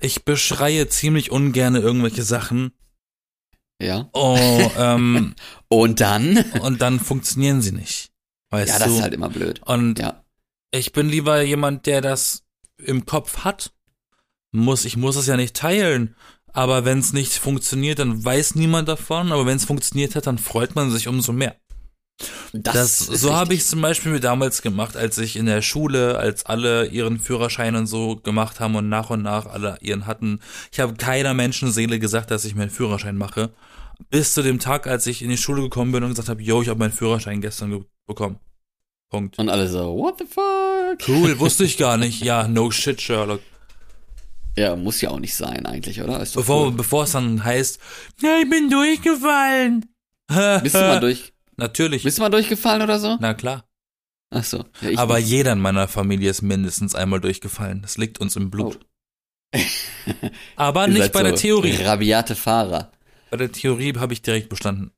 [0.00, 2.72] Ich beschreie ziemlich ungern irgendwelche Sachen.
[3.80, 4.08] Ja.
[4.12, 5.34] Oh, ähm,
[5.68, 6.36] Und dann?
[6.62, 8.10] und dann funktionieren sie nicht.
[8.50, 8.94] Weißt ja, das du?
[8.96, 9.60] ist halt immer blöd.
[9.64, 10.24] und Ja.
[10.72, 12.42] ich bin lieber jemand, der das
[12.78, 13.72] im Kopf hat.
[14.52, 16.16] Muss, ich muss es ja nicht teilen.
[16.52, 19.30] Aber wenn es nicht funktioniert, dann weiß niemand davon.
[19.30, 21.54] Aber wenn es funktioniert hat, dann freut man sich umso mehr.
[22.52, 26.18] Das, ist so habe ich zum Beispiel mir damals gemacht, als ich in der Schule,
[26.18, 30.40] als alle ihren Führerschein und so gemacht haben und nach und nach alle ihren hatten.
[30.72, 33.50] Ich habe keiner Menschenseele gesagt, dass ich meinen Führerschein mache.
[34.08, 36.62] Bis zu dem Tag, als ich in die Schule gekommen bin und gesagt habe, yo,
[36.62, 38.38] ich habe meinen Führerschein gestern ge- bekommen.
[39.10, 39.38] Punkt.
[39.38, 41.06] Und alle so, what the fuck?
[41.08, 42.22] Cool, wusste ich gar nicht.
[42.22, 43.40] Ja, no shit, Sherlock.
[44.56, 46.18] Ja, muss ja auch nicht sein eigentlich, oder?
[46.18, 46.72] Bevor, cool.
[46.72, 47.78] bevor es dann heißt,
[48.20, 49.86] ja, ich bin durchgefallen.
[50.62, 52.04] Bist du mal durch, Natürlich.
[52.04, 53.16] bist du mal durchgefallen oder so?
[53.20, 53.64] Na klar.
[54.30, 54.64] Ach so.
[54.80, 55.28] Ja, Aber nicht.
[55.28, 57.82] jeder in meiner Familie ist mindestens einmal durchgefallen.
[57.82, 58.78] Das liegt uns im Blut.
[60.56, 61.76] Aber Ihr nicht bei der so Theorie.
[61.82, 62.92] Rabiate Fahrer.
[63.30, 64.92] Bei der Theorie habe ich direkt bestanden.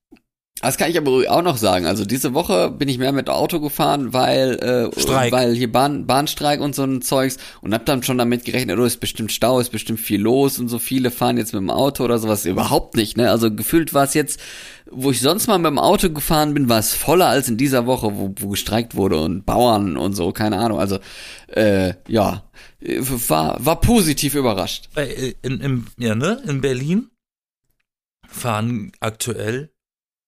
[0.60, 1.86] Das kann ich aber auch noch sagen.
[1.86, 4.54] Also diese Woche bin ich mehr mit Auto gefahren, weil
[4.94, 5.32] äh, Streik.
[5.32, 8.84] weil hier Bahn, Bahnstreik und so ein Zeugs und hab dann schon damit gerechnet, oh,
[8.84, 12.04] ist bestimmt Stau, ist bestimmt viel los und so viele fahren jetzt mit dem Auto
[12.04, 12.44] oder sowas.
[12.44, 13.28] Überhaupt nicht, ne?
[13.28, 14.38] Also gefühlt war es jetzt,
[14.88, 17.86] wo ich sonst mal mit dem Auto gefahren bin, war es voller als in dieser
[17.86, 20.78] Woche, wo, wo gestreikt wurde und Bauern und so, keine Ahnung.
[20.78, 21.00] Also
[21.48, 22.44] äh, ja,
[22.80, 24.90] äh, war war positiv überrascht.
[24.94, 26.40] Äh, in, in, ja, ne?
[26.46, 27.08] in Berlin
[28.32, 29.72] fahren aktuell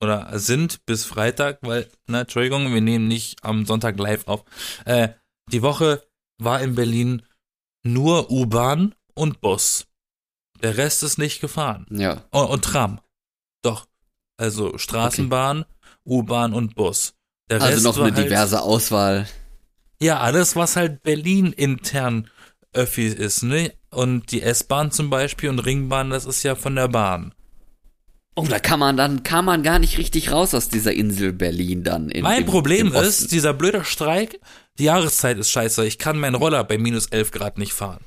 [0.00, 4.44] oder sind bis Freitag, weil, na, Entschuldigung, wir nehmen nicht am Sonntag live auf.
[4.84, 5.10] Äh,
[5.50, 6.02] die Woche
[6.38, 7.22] war in Berlin
[7.82, 9.86] nur U-Bahn und Bus.
[10.62, 11.86] Der Rest ist nicht gefahren.
[11.90, 12.24] Ja.
[12.30, 13.00] Und, und Tram.
[13.62, 13.86] Doch.
[14.36, 15.64] Also Straßenbahn,
[16.04, 17.14] U-Bahn und Bus.
[17.50, 19.28] Der Also Rest noch eine halt, diverse Auswahl.
[20.00, 22.28] Ja, alles, was halt Berlin intern
[22.72, 23.72] Öffi ist, ne?
[23.90, 27.32] Und die S-Bahn zum Beispiel und Ringbahn, das ist ja von der Bahn.
[28.36, 31.84] Oh, da kann man dann kam man gar nicht richtig raus aus dieser Insel Berlin
[31.84, 32.10] dann.
[32.10, 34.40] In, Mein im, Problem im ist, dieser blöde Streik,
[34.78, 35.86] die Jahreszeit ist scheiße.
[35.86, 38.00] Ich kann meinen Roller bei minus 11 Grad nicht fahren.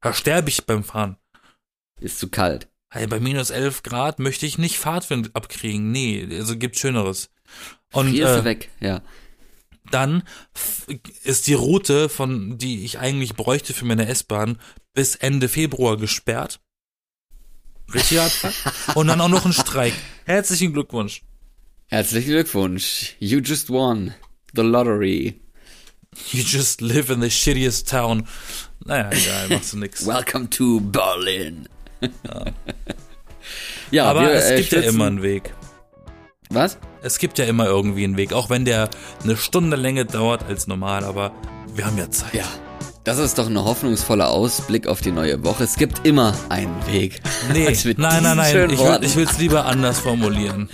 [0.00, 1.16] Da sterbe ich beim Fahren.
[2.00, 2.68] ist zu kalt.
[2.90, 5.90] Hey, bei minus 11 Grad möchte ich nicht Fahrtwind abkriegen.
[5.90, 7.30] Nee, also gibt Schöneres.
[7.92, 9.02] Und Frierst du äh, weg, ja.
[9.90, 10.22] dann
[11.24, 14.58] ist die Route, von die ich eigentlich bräuchte für meine S-Bahn,
[14.94, 16.60] bis Ende Februar gesperrt.
[17.92, 18.52] Richtig Abfuck.
[18.96, 19.94] Und dann auch noch ein Streik.
[20.24, 21.22] Herzlichen Glückwunsch.
[21.86, 23.16] Herzlichen Glückwunsch.
[23.18, 24.14] You just won
[24.54, 25.40] the lottery.
[26.32, 28.26] You just live in the shittiest town.
[28.84, 30.06] Naja, egal, machst du nix.
[30.06, 31.68] Welcome to Berlin.
[33.90, 35.54] Ja, Aber wir, es äh, gibt ja immer einen Weg.
[36.50, 36.78] Was?
[37.02, 38.90] Es gibt ja immer irgendwie einen Weg, auch wenn der
[39.22, 41.32] eine Stunde länger dauert als normal, aber
[41.74, 42.34] wir haben ja Zeit.
[42.34, 42.44] Ja.
[43.08, 45.64] Das ist doch ein hoffnungsvoller Ausblick auf die neue Woche.
[45.64, 47.22] Es gibt immer einen Weg.
[47.50, 50.68] Nee, nein, nein, nein, ich will ich will's lieber anders formulieren.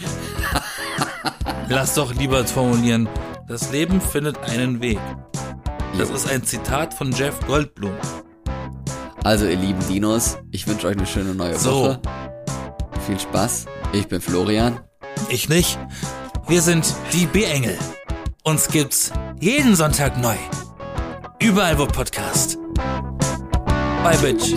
[1.68, 3.08] Lass doch lieber formulieren,
[3.46, 4.98] das Leben findet einen Weg.
[5.96, 7.94] Das ist ein Zitat von Jeff Goldblum.
[9.22, 11.70] Also, ihr lieben Dinos, ich wünsche euch eine schöne neue So.
[11.70, 12.00] Woche.
[13.06, 13.66] Viel Spaß.
[13.92, 14.80] Ich bin Florian.
[15.28, 15.78] Ich nicht.
[16.48, 17.78] Wir sind die B-Engel.
[18.42, 20.34] Uns gibt's jeden Sonntag neu.
[21.40, 22.58] Überall wo Podcast.
[24.02, 24.54] Bye, Bitch.